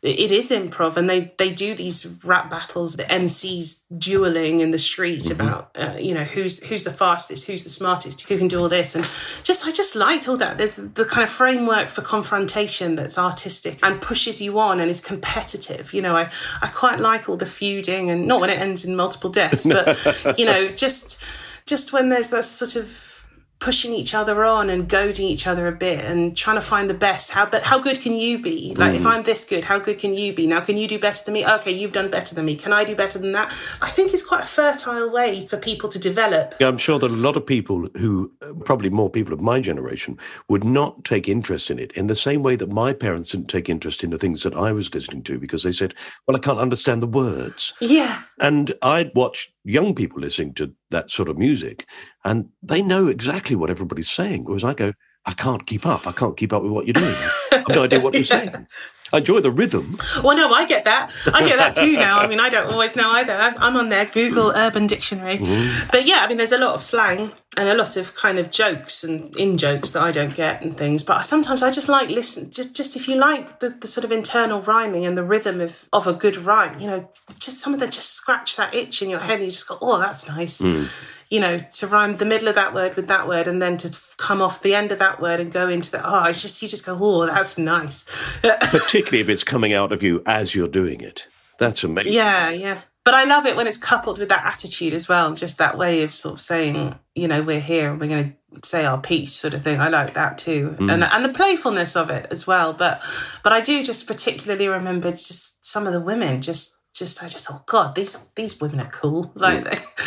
[0.05, 4.79] it is improv and they they do these rap battles the mcs dueling in the
[4.79, 5.41] street Mm-hmm.
[5.41, 8.69] about uh, you know who's who's the fastest who's the smartest who can do all
[8.69, 8.95] this.
[8.95, 9.09] And
[9.43, 10.59] just i just liked all that.
[10.59, 15.01] There's the kind of framework for confrontation that's artistic and pushes you on and is
[15.01, 15.95] competitive.
[15.95, 16.31] You know i
[16.61, 19.97] i quite like all the feuding and not when it ends in multiple deaths but
[20.39, 21.23] you know just
[21.67, 23.14] just when there's that sort of
[23.59, 26.95] pushing each other on and goading each other a bit and trying to find the
[26.95, 27.31] best.
[27.31, 28.75] How but how good can you be?
[28.77, 30.47] Like if I'm this good, how good can you be?
[30.47, 31.47] Now can you do better than me?
[31.47, 32.57] Okay, you've done better than me.
[32.57, 33.53] Can I do better than that?
[33.81, 36.55] I think it's quite a fertile way for people to develop.
[36.61, 39.61] Yeah, I'm sure that a lot of people who, uh, probably more people of my
[39.61, 43.49] generation, would not take interest in it in the same way that my parents didn't
[43.49, 45.95] take interest in the things that I was listening to because they said,
[46.27, 47.73] well, I can't understand the words.
[47.81, 48.23] Yeah.
[48.41, 51.87] And I'd watch young people listening to that sort of music
[52.25, 54.45] and they know exactly what everybody's saying.
[54.45, 54.93] Whereas I go,
[55.27, 56.07] I can't keep up.
[56.07, 57.15] I can't keep up with what you're doing.
[57.53, 58.67] I've no idea what you're saying.
[59.13, 59.97] I enjoy the rhythm.
[60.25, 61.11] Well, no, I get that.
[61.33, 62.19] I get that too now.
[62.19, 63.33] I mean, I don't always know either.
[63.33, 65.39] I'm on there, Google Urban Dictionary.
[65.93, 68.51] But yeah, I mean, there's a lot of slang and a lot of kind of
[68.51, 71.05] jokes and in jokes that I don't get and things.
[71.05, 72.51] But sometimes I just like listen.
[72.51, 75.89] Just, just if you like the, the sort of internal rhyming and the rhythm of
[75.93, 77.09] of a good rhyme, you know,
[77.39, 79.35] just some of that just scratch that itch in your head.
[79.37, 80.59] And you just go, oh, that's nice.
[80.61, 80.85] Hmm.
[81.31, 83.97] You know, to rhyme the middle of that word with that word, and then to
[84.17, 86.69] come off the end of that word and go into the oh, it's just you
[86.69, 88.05] just go, oh, that's nice.
[88.43, 91.27] particularly if it's coming out of you as you're doing it.
[91.59, 92.13] That's amazing.
[92.13, 92.81] Yeah, yeah.
[93.05, 96.05] But I love it when it's coupled with that attitude as well, just that way
[96.05, 99.35] of sort of saying, you know, we're here and we're going to say our piece,
[99.35, 99.79] sort of thing.
[99.79, 100.91] I like that too, mm.
[100.91, 102.73] and and the playfulness of it as well.
[102.73, 103.03] But
[103.43, 107.47] but I do just particularly remember just some of the women, just just I just
[107.47, 109.33] thought, God, these these women are cool.
[109.35, 109.65] Like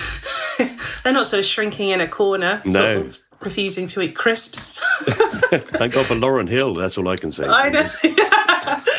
[1.04, 3.10] they're not sort of shrinking in a corner, No.
[3.42, 4.80] refusing to eat crisps.
[5.50, 6.74] Thank God for Lauryn Hill.
[6.74, 7.46] That's all I can say.
[7.48, 7.88] I know.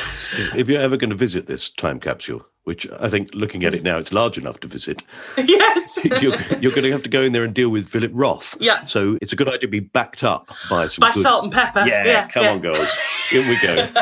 [0.54, 3.83] If you're ever going to visit this time capsule, which I think looking at it
[3.83, 5.03] now, it's large enough to visit,
[5.39, 5.99] yes.
[6.05, 8.59] you're, you're going to have to go in there and deal with Philip Roth.
[8.61, 8.85] Yeah.
[8.85, 11.53] So it's a good idea to be backed up by some By good- salt and
[11.53, 11.87] pepper.
[11.87, 12.53] Yeah, Yeah, come yeah.
[12.53, 12.95] on, girls.
[13.33, 13.89] In we go.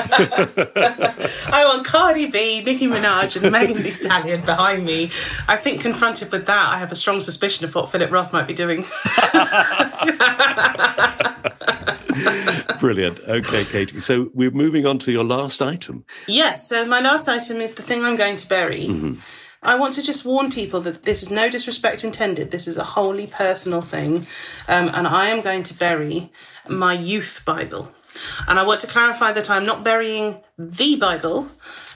[1.52, 5.04] I want Cardi B, Nicki Minaj, and Megan Thee Stallion behind me.
[5.46, 8.48] I think confronted with that, I have a strong suspicion of what Philip Roth might
[8.48, 8.84] be doing.
[12.80, 13.18] Brilliant.
[13.20, 14.00] Okay, Katy.
[14.00, 16.04] So we're moving on to your last item.
[16.26, 19.16] yes, so my last item is the thing I'm going to bury.
[19.62, 22.50] I want to just warn people that this is no disrespect intended.
[22.50, 24.26] This is a wholly personal thing.
[24.68, 26.30] Um, and I am going to bury
[26.68, 27.92] my youth Bible.
[28.46, 31.50] And I want to clarify that I'm not burying the Bible,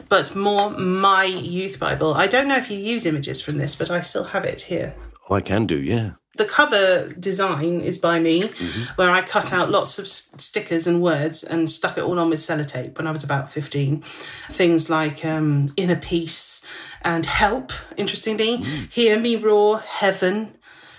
[0.09, 2.15] but more my youth Bible.
[2.15, 4.95] I don't know if you use images from this, but I still have it here.
[5.29, 6.13] Oh, I can do, yeah.
[6.37, 8.51] The cover design is by me,
[8.95, 12.39] where I cut out lots of stickers and words and stuck it all on with
[12.39, 14.03] sellotape when I was about 15.
[14.49, 16.65] Things like um, Inner Peace
[17.03, 20.57] and Help, interestingly, Hear Me Roar, Heaven,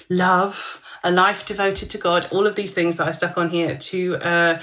[0.10, 3.78] Love, A Life Devoted to God, all of these things that I stuck on here
[3.78, 4.16] to.
[4.18, 4.62] Uh,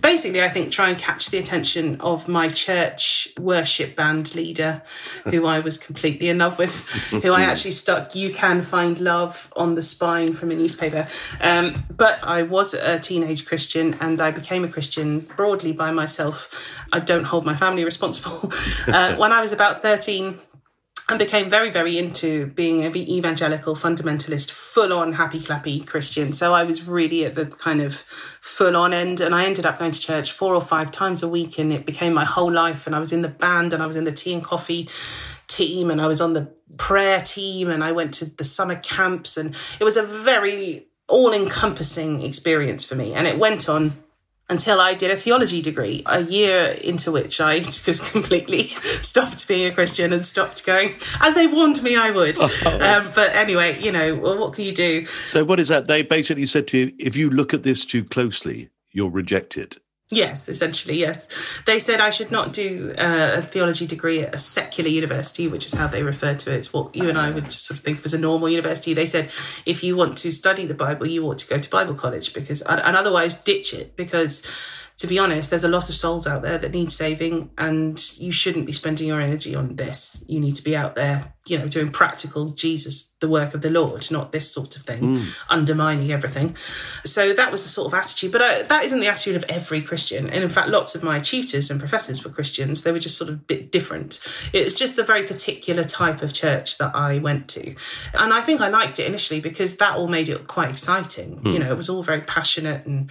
[0.00, 4.82] basically, I think, try and catch the attention of my church worship band leader,
[5.24, 9.52] who I was completely in love with, who I actually stuck You Can Find Love
[9.56, 11.06] on the spine from a newspaper.
[11.40, 16.76] Um, but I was a teenage Christian and I became a Christian broadly by myself.
[16.92, 18.52] I don't hold my family responsible.
[18.86, 20.38] uh, when I was about 13,
[21.10, 26.32] and became very, very into being an evangelical, fundamentalist, full on happy clappy Christian.
[26.32, 28.04] So I was really at the kind of
[28.40, 29.18] full on end.
[29.20, 31.84] And I ended up going to church four or five times a week, and it
[31.84, 32.86] became my whole life.
[32.86, 34.88] And I was in the band, and I was in the tea and coffee
[35.48, 39.36] team, and I was on the prayer team, and I went to the summer camps.
[39.36, 43.14] And it was a very all encompassing experience for me.
[43.14, 43.94] And it went on
[44.50, 48.64] until I did a theology degree, a year into which I just completely
[49.00, 52.38] stopped being a Christian and stopped going, as they warned me I would.
[52.66, 55.06] um, but anyway, you know, well, what can you do?
[55.06, 55.86] So what is that?
[55.86, 59.78] They basically said to you, if you look at this too closely, you'll reject it.
[60.10, 61.28] Yes, essentially, yes.
[61.66, 65.66] They said I should not do uh, a theology degree at a secular university, which
[65.66, 66.56] is how they refer to it.
[66.56, 68.92] It's what you and I would just sort of think of as a normal university.
[68.92, 69.30] They said
[69.66, 72.60] if you want to study the Bible, you ought to go to Bible college because,
[72.62, 74.44] and and otherwise ditch it because.
[74.96, 78.30] To be honest, there's a lot of souls out there that need saving, and you
[78.30, 80.22] shouldn't be spending your energy on this.
[80.28, 83.70] You need to be out there, you know, doing practical Jesus, the work of the
[83.70, 85.26] Lord, not this sort of thing, Mm.
[85.50, 86.56] undermining everything.
[87.04, 88.32] So that was the sort of attitude.
[88.32, 90.30] But I, that isn't the attitude of every Christian.
[90.30, 92.82] And in fact, lots of my tutors and professors were Christians.
[92.82, 94.20] They were just sort of a bit different.
[94.52, 97.74] It's just the very particular type of church that I went to.
[98.14, 101.40] And I think I liked it initially because that all made it quite exciting.
[101.44, 102.86] You know, it was all very passionate.
[102.86, 103.10] And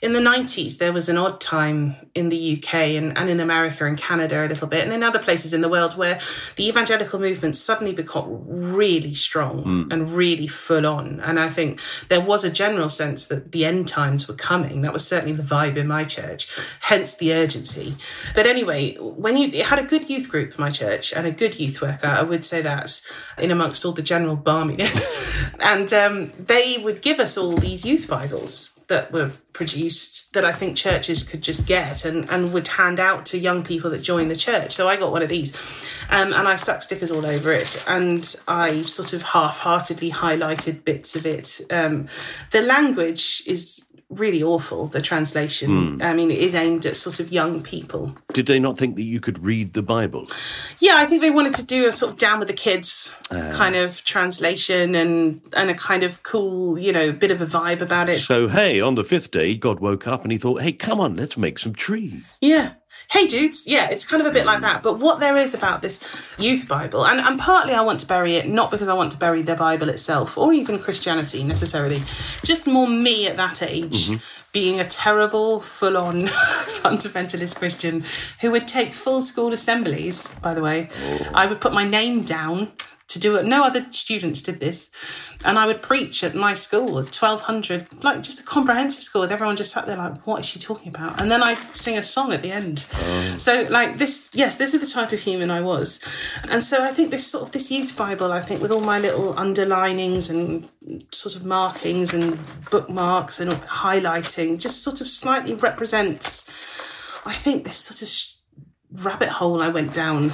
[0.00, 3.84] in the 90s, there was an odd time in the UK and, and in America
[3.84, 6.20] and Canada a little bit, and in other places in the world where
[6.56, 11.20] the evangelical movement suddenly became really strong and really full on.
[11.20, 14.82] And I think there was a general sense that the end times were coming.
[14.82, 16.48] That was certainly the vibe in my church,
[16.80, 17.96] hence the urgency.
[18.34, 21.58] But anyway, when you it had a good youth group, my church, and a good
[21.58, 23.00] youth worker, I would say that
[23.38, 25.52] in amongst all the general barminess.
[25.60, 30.52] and um, they would give us all these youth Bibles that were produced that I
[30.52, 34.28] think churches could just get and, and would hand out to young people that join
[34.28, 34.74] the church.
[34.74, 35.54] So I got one of these
[36.10, 40.84] um, and I stuck stickers all over it and I sort of half heartedly highlighted
[40.84, 41.60] bits of it.
[41.70, 42.08] Um,
[42.50, 45.96] the language is really awful, the translation.
[45.96, 46.02] Hmm.
[46.02, 48.14] I mean, it is aimed at sort of young people.
[48.32, 50.28] Did they not think that you could read the Bible?
[50.78, 53.52] Yeah, I think they wanted to do a sort of down with the kids ah.
[53.54, 57.80] kind of translation and and a kind of cool, you know, bit of a vibe
[57.80, 58.18] about it.
[58.18, 61.16] So, hey, on the fifth day, God woke up and he thought, hey, come on,
[61.16, 62.36] let's make some trees.
[62.40, 62.74] Yeah.
[63.10, 64.82] Hey dudes, yeah, it's kind of a bit like that.
[64.82, 66.02] But what there is about this
[66.38, 69.18] youth Bible, and, and partly I want to bury it, not because I want to
[69.18, 71.98] bury the Bible itself or even Christianity necessarily,
[72.44, 74.16] just more me at that age mm-hmm.
[74.52, 76.22] being a terrible, full on
[76.82, 78.04] fundamentalist Christian
[78.40, 80.88] who would take full school assemblies, by the way.
[80.96, 81.30] Oh.
[81.34, 82.72] I would put my name down
[83.14, 83.46] to do it.
[83.46, 84.90] No other students did this.
[85.44, 89.56] And I would preach at my school, 1200, like just a comprehensive school with everyone
[89.56, 91.20] just sat there like, what is she talking about?
[91.20, 92.84] And then I'd sing a song at the end.
[92.92, 93.36] Oh.
[93.38, 96.00] So like this, yes, this is the type of human I was.
[96.50, 98.98] And so I think this sort of, this youth Bible, I think with all my
[98.98, 100.68] little underlinings and
[101.12, 102.38] sort of markings and
[102.70, 106.48] bookmarks and highlighting just sort of slightly represents,
[107.24, 108.33] I think this sort of
[108.94, 110.30] rabbit hole I went down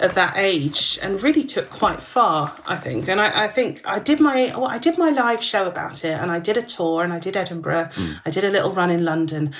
[0.00, 3.08] at that age and really took quite far, I think.
[3.08, 6.12] And I, I think I did my well, I did my live show about it
[6.12, 7.90] and I did a tour and I did Edinburgh.
[7.92, 8.12] Hmm.
[8.26, 9.54] I did a little run in London.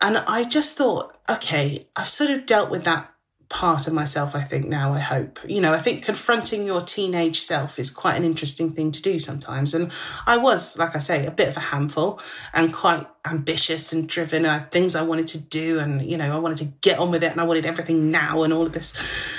[0.00, 3.11] And I just thought, okay, I've sort of dealt with that
[3.52, 5.38] part of myself, I think, now, I hope.
[5.46, 9.20] You know, I think confronting your teenage self is quite an interesting thing to do
[9.20, 9.74] sometimes.
[9.74, 9.92] And
[10.26, 12.18] I was, like I say, a bit of a handful
[12.54, 14.46] and quite ambitious and driven.
[14.46, 17.10] I had things I wanted to do, and, you know, I wanted to get on
[17.10, 18.94] with it and I wanted everything now and all of this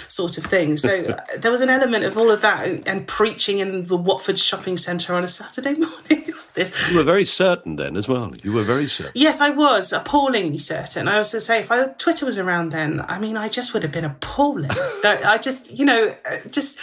[0.08, 0.78] sort of thing.
[0.78, 3.98] So uh, there was an element of all of that and, and preaching in the
[3.98, 6.34] Watford shopping centre on a Saturday morning.
[6.54, 6.92] this.
[6.92, 8.32] You were very certain then as well.
[8.44, 9.14] You were very certain.
[9.16, 11.08] Yes, I was appallingly certain.
[11.08, 13.92] I also say if I, Twitter was around then, I mean, I just would have
[13.92, 14.70] been appalling.
[15.04, 16.16] that I just, you know,
[16.50, 16.78] just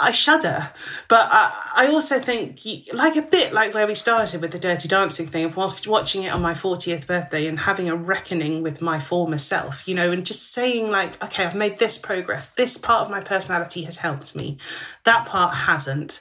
[0.00, 0.70] I shudder.
[1.08, 2.60] But I, I also think,
[2.92, 6.32] like a bit like where we started with the Dirty Dancing thing of watching it
[6.32, 10.24] on my 40th birthday and having a reckoning with my former self, you know, and
[10.24, 12.48] just saying like, okay, I've made this progress.
[12.48, 14.56] This part of my personality has helped me.
[15.04, 16.20] That part hasn't.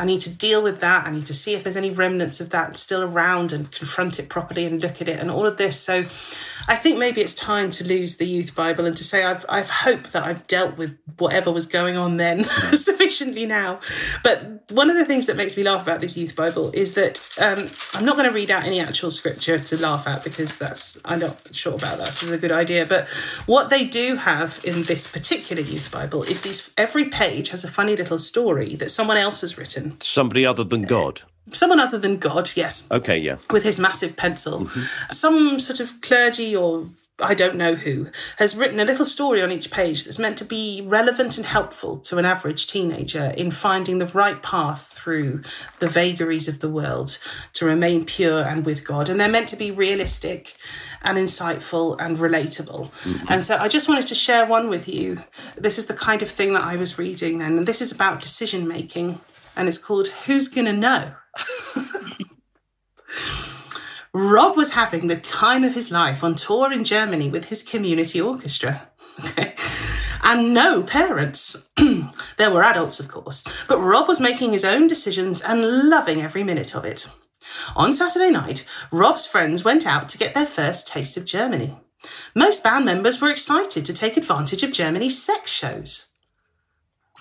[0.00, 1.06] I need to deal with that.
[1.06, 4.30] I need to see if there's any remnants of that still around and confront it
[4.30, 5.78] properly and look at it and all of this.
[5.78, 6.04] So
[6.68, 9.68] I think maybe it's time to lose the youth Bible and to say I've I've
[9.68, 12.44] hoped that I've dealt with whatever was going on then
[12.74, 13.80] sufficiently now.
[14.22, 17.20] But one of the things that makes me laugh about this youth Bible is that
[17.40, 20.98] um, I'm not going to read out any actual scripture to laugh at because that's
[21.04, 22.08] I'm not sure about that.
[22.08, 22.86] It's a good idea.
[22.86, 23.08] But
[23.46, 27.68] what they do have in this particular youth Bible is these every page has a
[27.68, 29.89] funny little story that someone else has written.
[30.00, 31.22] Somebody other than God.
[31.52, 33.36] Someone other than God, yes Okay, yeah.
[33.50, 34.60] with his massive pencil.
[34.60, 35.10] Mm-hmm.
[35.10, 36.86] Some sort of clergy or
[37.22, 40.44] I don't know who has written a little story on each page that's meant to
[40.44, 45.42] be relevant and helpful to an average teenager in finding the right path through
[45.78, 47.18] the vagaries of the world
[47.54, 49.08] to remain pure and with God.
[49.08, 50.56] And they're meant to be realistic
[51.02, 52.90] and insightful and relatable.
[52.90, 53.26] Mm-hmm.
[53.28, 55.22] And so I just wanted to share one with you.
[55.56, 58.22] This is the kind of thing that I was reading then, and this is about
[58.22, 59.20] decision making.
[59.56, 61.14] And it's called Who's Gonna Know?
[64.12, 68.20] Rob was having the time of his life on tour in Germany with his community
[68.20, 68.88] orchestra.
[70.22, 71.56] And no parents.
[72.36, 76.44] there were adults, of course, but Rob was making his own decisions and loving every
[76.44, 77.08] minute of it.
[77.74, 81.78] On Saturday night, Rob's friends went out to get their first taste of Germany.
[82.34, 86.09] Most band members were excited to take advantage of Germany's sex shows.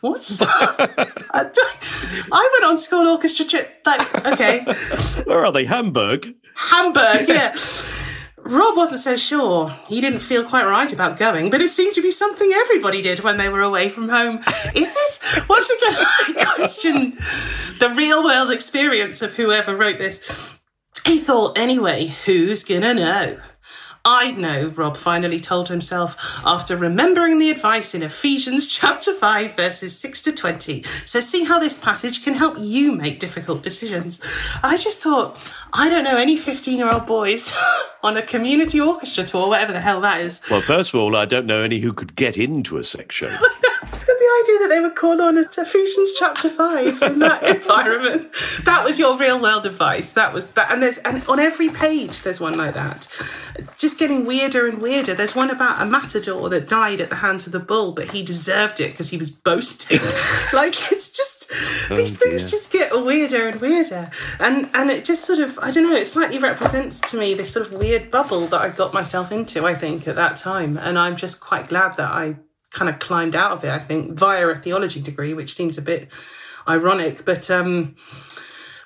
[0.01, 0.37] What?
[0.41, 1.49] I,
[2.31, 3.81] I went on school orchestra trip.
[3.85, 4.63] Like, okay.
[5.25, 5.65] Where are they?
[5.65, 6.35] Hamburg?
[6.55, 7.55] Hamburg, yeah.
[8.37, 9.69] Rob wasn't so sure.
[9.87, 13.19] He didn't feel quite right about going, but it seemed to be something everybody did
[13.19, 14.37] when they were away from home.
[14.75, 15.49] Is it?
[15.49, 17.11] Once again, I question
[17.79, 20.55] the real world experience of whoever wrote this.
[21.05, 23.39] He thought, anyway, who's gonna know?
[24.09, 29.99] I'd know, Rob finally told himself after remembering the advice in Ephesians chapter 5, verses
[29.99, 30.81] 6 to 20.
[31.05, 34.19] So, see how this passage can help you make difficult decisions.
[34.63, 35.37] I just thought,
[35.73, 37.55] I don't know any 15 year old boys
[38.03, 40.41] on a community orchestra tour, whatever the hell that is.
[40.49, 43.27] Well, first of all, I don't know any who could get into a sex show.
[43.91, 48.31] the idea that they would call on it Ephesians chapter five in that environment.
[48.65, 50.11] That was your real world advice.
[50.13, 53.07] That was that, and there's and on every page there's one like that.
[53.77, 55.13] Just getting weirder and weirder.
[55.13, 58.23] There's one about a matador that died at the hands of the bull, but he
[58.23, 59.99] deserved it because he was boasting.
[60.53, 61.39] like it's just
[61.89, 65.71] Oh, these things just get weirder and weirder, and and it just sort of I
[65.71, 65.95] don't know.
[65.95, 69.65] It slightly represents to me this sort of weird bubble that I got myself into.
[69.65, 72.37] I think at that time, and I'm just quite glad that I
[72.71, 75.81] kind of climbed out of it, I think, via a theology degree, which seems a
[75.81, 76.11] bit
[76.67, 77.25] ironic.
[77.25, 77.95] But um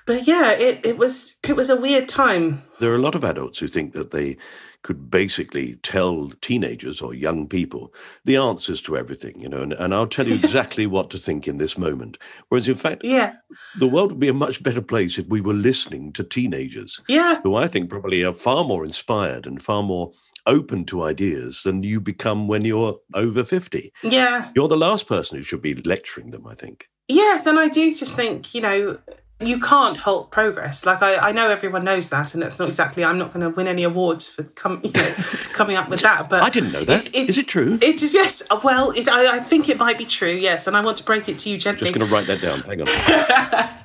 [0.06, 2.62] but yeah, it, it was it was a weird time.
[2.80, 4.36] There are a lot of adults who think that they
[4.82, 7.90] could basically tell teenagers or young people
[8.26, 11.48] the answers to everything, you know, and, and I'll tell you exactly what to think
[11.48, 12.18] in this moment.
[12.50, 13.32] Whereas in fact, Yeah.
[13.78, 17.00] the world would be a much better place if we were listening to teenagers.
[17.08, 17.40] Yeah.
[17.42, 20.12] Who I think probably are far more inspired and far more
[20.46, 23.92] open to ideas than you become when you're over 50.
[24.02, 24.50] Yeah.
[24.54, 26.88] You're the last person who should be lecturing them, I think.
[27.08, 28.98] Yes, and I do just think, you know,
[29.40, 30.86] you can't halt progress.
[30.86, 33.04] Like I, I know everyone knows that, and it's not exactly.
[33.04, 35.14] I'm not going to win any awards for com, you know,
[35.52, 36.30] coming up with that.
[36.30, 37.14] But I didn't know that.
[37.14, 37.78] Is it true?
[37.82, 38.42] It yes.
[38.62, 40.32] Well, it, I, I think it might be true.
[40.32, 41.88] Yes, and I want to break it to you gently.
[41.88, 42.60] I'm Just going to write that down.
[42.60, 43.80] Hang on.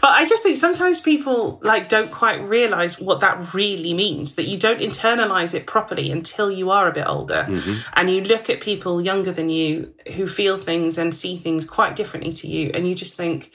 [0.00, 4.44] But I just think sometimes people like don't quite realize what that really means that
[4.44, 7.88] you don't internalize it properly until you are a bit older mm-hmm.
[7.94, 11.96] and you look at people younger than you who feel things and see things quite
[11.96, 13.52] differently to you and you just think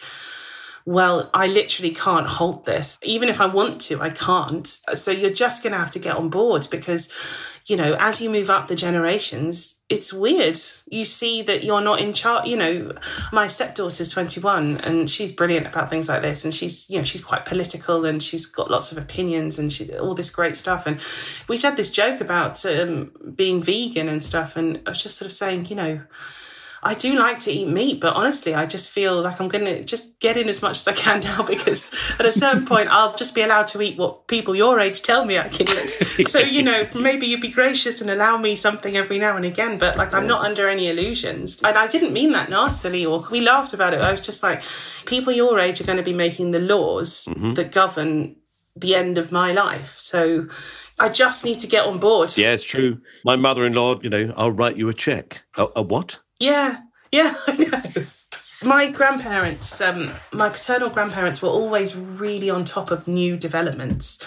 [0.85, 2.97] well, I literally can't halt this.
[3.03, 4.65] Even if I want to, I can't.
[4.65, 7.13] So you're just going to have to get on board because,
[7.69, 10.57] you know, as you move up the generations, it's weird.
[10.89, 12.47] You see that you're not in charge.
[12.47, 12.93] You know,
[13.31, 16.43] my stepdaughter's 21 and she's brilliant about things like this.
[16.43, 19.93] And she's, you know, she's quite political and she's got lots of opinions and she,
[19.97, 20.87] all this great stuff.
[20.87, 20.99] And
[21.47, 24.55] we had this joke about um, being vegan and stuff.
[24.55, 26.01] And I was just sort of saying, you know,
[26.81, 29.83] I do like to eat meat, but honestly, I just feel like I'm going to
[29.83, 33.15] just get in as much as I can now because at a certain point, I'll
[33.15, 35.89] just be allowed to eat what people your age tell me I can eat.
[36.27, 39.77] so, you know, maybe you'd be gracious and allow me something every now and again,
[39.77, 41.61] but like I'm not under any illusions.
[41.61, 44.01] And I didn't mean that nastily or we laughed about it.
[44.01, 44.63] I was just like,
[45.05, 47.53] people your age are going to be making the laws mm-hmm.
[47.55, 48.35] that govern
[48.75, 49.95] the end of my life.
[49.99, 50.47] So
[50.97, 52.37] I just need to get on board.
[52.37, 53.01] Yeah, it's true.
[53.25, 55.43] My mother-in-law, you know, I'll write you a check.
[55.57, 56.19] A, a what?
[56.39, 56.81] Yeah,
[57.11, 57.35] yeah.
[58.63, 64.19] My grandparents, um, my paternal grandparents were always really on top of new developments.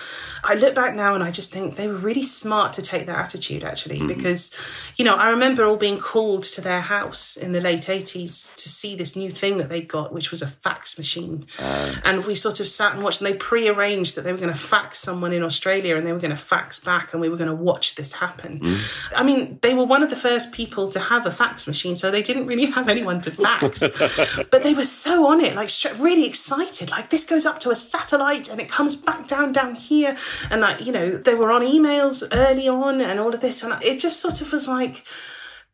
[0.43, 3.19] I look back now and I just think they were really smart to take that
[3.19, 4.07] attitude actually, mm-hmm.
[4.09, 4.51] because,
[4.97, 8.69] you know, I remember all being called to their house in the late 80s to
[8.69, 11.47] see this new thing that they got, which was a fax machine.
[11.59, 11.95] Uh.
[12.05, 14.53] and we sort of sat and watched, and they pre arranged that they were going
[14.53, 17.37] to fax someone in Australia and they were going to fax back and we were
[17.37, 18.61] going to watch this happen.
[18.61, 19.11] Mm.
[19.17, 22.11] I mean, they were one of the first people to have a fax machine, so
[22.11, 23.83] they didn't really have anyone to fax.
[24.51, 25.69] but they were so on it, like
[25.99, 26.91] really excited.
[26.91, 30.17] Like this goes up to a satellite and it comes back down down here,
[30.51, 33.83] and like you know they were on emails early on and all of this, and
[33.83, 35.05] it just sort of was like.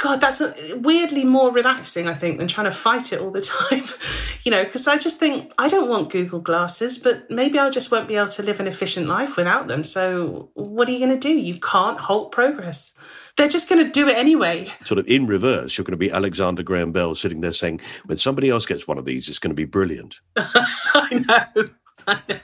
[0.01, 0.41] God, that's
[0.77, 3.83] weirdly more relaxing, I think, than trying to fight it all the time.
[4.45, 7.91] you know, because I just think I don't want Google glasses, but maybe I just
[7.91, 9.83] won't be able to live an efficient life without them.
[9.83, 11.37] So, what are you going to do?
[11.37, 12.95] You can't halt progress.
[13.39, 14.69] They're just going to do it anyway.
[14.83, 18.19] Sort of in reverse, you're going to be Alexander Graham Bell sitting there saying, when
[18.19, 20.21] somebody else gets one of these, it's going to be brilliant.
[20.37, 21.25] I
[21.55, 21.69] know.
[22.09, 22.39] I know.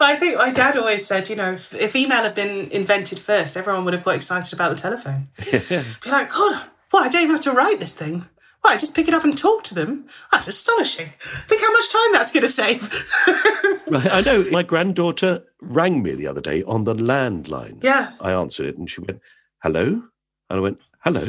[0.00, 3.56] I think my dad always said, you know, if, if email had been invented first,
[3.56, 5.28] everyone would have got excited about the telephone.
[5.50, 8.24] Be like, God, well, I don't even have to write this thing.
[8.64, 10.06] I just pick it up and talk to them.
[10.30, 11.10] That's astonishing.
[11.20, 12.88] Think how much time that's going to save.
[13.88, 14.46] Right, I know.
[14.50, 17.82] My granddaughter rang me the other day on the landline.
[17.84, 18.12] Yeah.
[18.20, 19.20] I answered it and she went,
[19.62, 20.04] hello?
[20.52, 21.24] And I went, hello?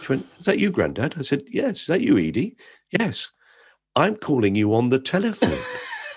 [0.00, 1.18] She went, is that you, Grandad?
[1.18, 1.80] I said, yes.
[1.80, 2.56] Is that you, Edie?
[2.96, 3.32] Yes.
[3.96, 5.58] I'm calling you on the telephone.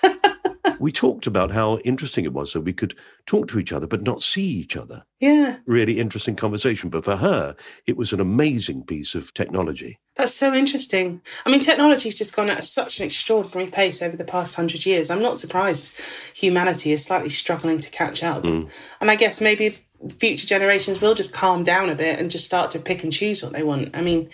[0.78, 2.94] we talked about how interesting it was that we could
[3.26, 5.04] talk to each other but not see each other.
[5.18, 6.90] yeah, Really interesting conversation.
[6.90, 7.56] But for her,
[7.88, 9.98] it was an amazing piece of technology.
[10.14, 11.22] that's so interesting.
[11.44, 15.10] I mean, technology's just gone at such an extraordinary pace over the past hundred years.
[15.10, 16.00] I'm not surprised
[16.34, 18.44] humanity is slightly struggling to catch up.
[18.44, 18.70] Mm.
[19.00, 19.74] And I guess maybe
[20.18, 23.42] future generations will just calm down a bit and just start to pick and choose
[23.42, 23.96] what they want.
[23.96, 24.28] I mean,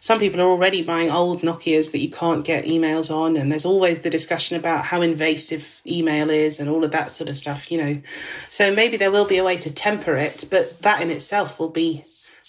[0.00, 3.64] some people are already buying old Nokias that you can't get emails on, and there's
[3.64, 7.70] always the discussion about how invasive email is and all of that sort of stuff,
[7.70, 8.02] you know.
[8.50, 11.70] So maybe there will be a way to temper it, but that in itself will
[11.70, 12.04] be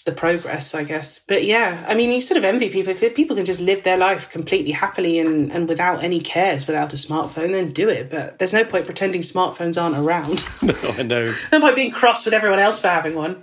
[0.06, 1.18] the progress, I guess.
[1.18, 2.92] But yeah, I mean, you sort of envy people.
[2.92, 6.94] If people can just live their life completely happily and, and without any cares, without
[6.94, 8.08] a smartphone, then do it.
[8.08, 10.44] But there's no point pretending smartphones aren't around.
[10.66, 11.32] No, I know.
[11.52, 13.42] no point being cross with everyone else for having one.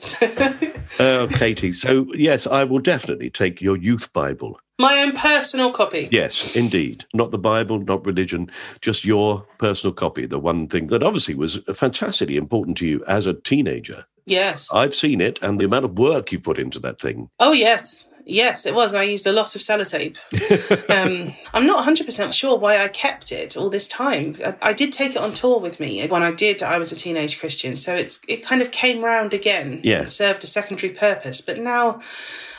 [0.99, 1.71] Oh, Katy.
[1.71, 4.59] So, yes, I will definitely take your youth Bible.
[4.79, 6.09] My own personal copy.
[6.11, 7.05] Yes, indeed.
[7.13, 8.49] Not the Bible, not religion,
[8.81, 10.25] just your personal copy.
[10.25, 14.05] The one thing that obviously was fantastically important to you as a teenager.
[14.25, 14.69] Yes.
[14.73, 17.29] I've seen it and the amount of work you put into that thing.
[17.39, 18.05] Oh, yes.
[18.25, 18.93] Yes, it was.
[18.93, 20.17] I used a lot of sellotape.
[20.89, 24.35] um, I'm not 100% sure why I kept it all this time.
[24.45, 26.05] I, I, did take it on tour with me.
[26.07, 27.75] When I did, I was a teenage Christian.
[27.75, 29.99] So it's it kind of came round again yeah.
[29.99, 31.41] and served a secondary purpose.
[31.41, 31.99] But now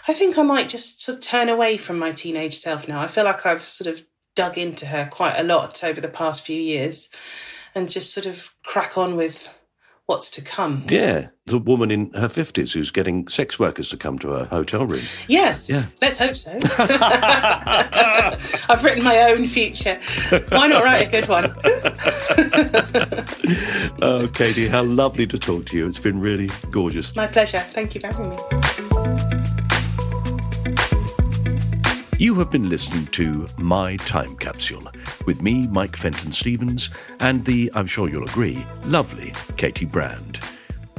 [0.07, 3.01] I think I might just sort of turn away from my teenage self now.
[3.01, 4.05] I feel like I've sort of
[4.35, 7.09] dug into her quite a lot over the past few years
[7.75, 9.49] and just sort of crack on with
[10.07, 10.85] what's to come.
[10.89, 14.85] Yeah, the woman in her 50s who's getting sex workers to come to her hotel
[14.87, 15.03] room.
[15.29, 15.87] Yes, Yeah.
[16.03, 16.53] let's hope so.
[18.69, 19.99] I've written my own future.
[20.51, 21.55] Why not write a good one?
[24.03, 25.87] Oh, Katy, how lovely to talk to you.
[25.87, 27.15] It's been really gorgeous.
[27.17, 27.61] My pleasure.
[27.61, 28.37] Thank you for having me.
[32.17, 34.85] You have been listening to My Time Capsule
[35.27, 40.39] with me, Mike Fenton Stevens, and the, I'm sure you'll agree, lovely Katy Brand.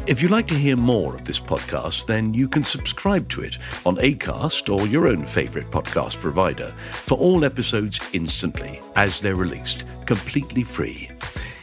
[0.08, 3.58] If you'd like to hear more of this podcast, then you can subscribe to it
[3.86, 9.86] on ACAST or your own favourite podcast provider for all episodes instantly as they're released,
[10.06, 11.10] completely free.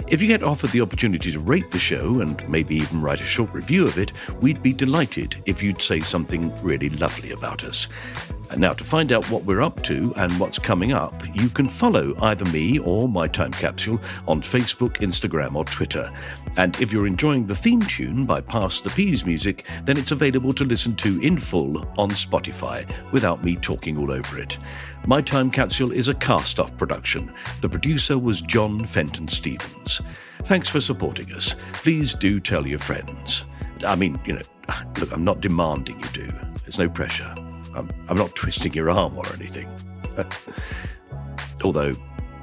[0.08, 3.24] If you get offered the opportunity to rate the show and maybe even write a
[3.24, 7.88] short review of it, we'd be delighted if you'd say something really lovely about us.
[8.56, 12.14] Now, to find out what we're up to and what's coming up, you can follow
[12.20, 16.12] either me or My Time Capsule on Facebook, Instagram, or Twitter.
[16.56, 20.52] And if you're enjoying the theme tune by Pass the Peas music, then it's available
[20.52, 24.58] to listen to in full on Spotify without me talking all over it.
[25.06, 27.32] My Time Capsule is a cast off production.
[27.60, 30.02] The producer was John Fenton Stevens.
[30.44, 31.56] Thanks for supporting us.
[31.72, 33.44] Please do tell your friends.
[33.86, 34.42] I mean, you know,
[35.00, 36.32] look, I'm not demanding you do,
[36.62, 37.34] there's no pressure.
[37.74, 39.68] I'm, I'm not twisting your arm or anything.
[41.64, 41.92] Although,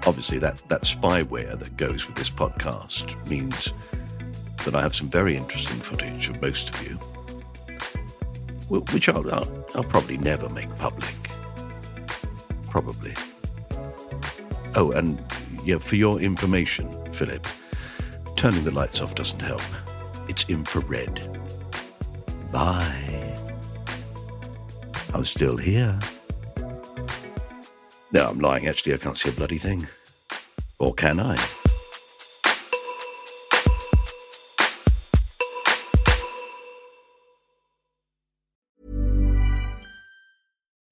[0.08, 3.74] obviously, that, that spyware that goes with this podcast means
[4.66, 6.96] that I have some very interesting footage of most of you,
[8.94, 11.16] which I'll, I'll, I'll probably never make public.
[12.70, 13.14] Probably.
[14.76, 15.20] Oh, and
[15.66, 17.46] yeah, for your information, Philip,
[18.36, 19.62] turning the lights off doesn't help.
[20.28, 21.28] It's infrared.
[22.52, 23.29] Bye.
[25.14, 26.00] I'm still here.
[28.12, 28.68] No, I'm lying.
[28.68, 29.88] Actually, I can't see a bloody thing.
[30.80, 31.38] Or can I?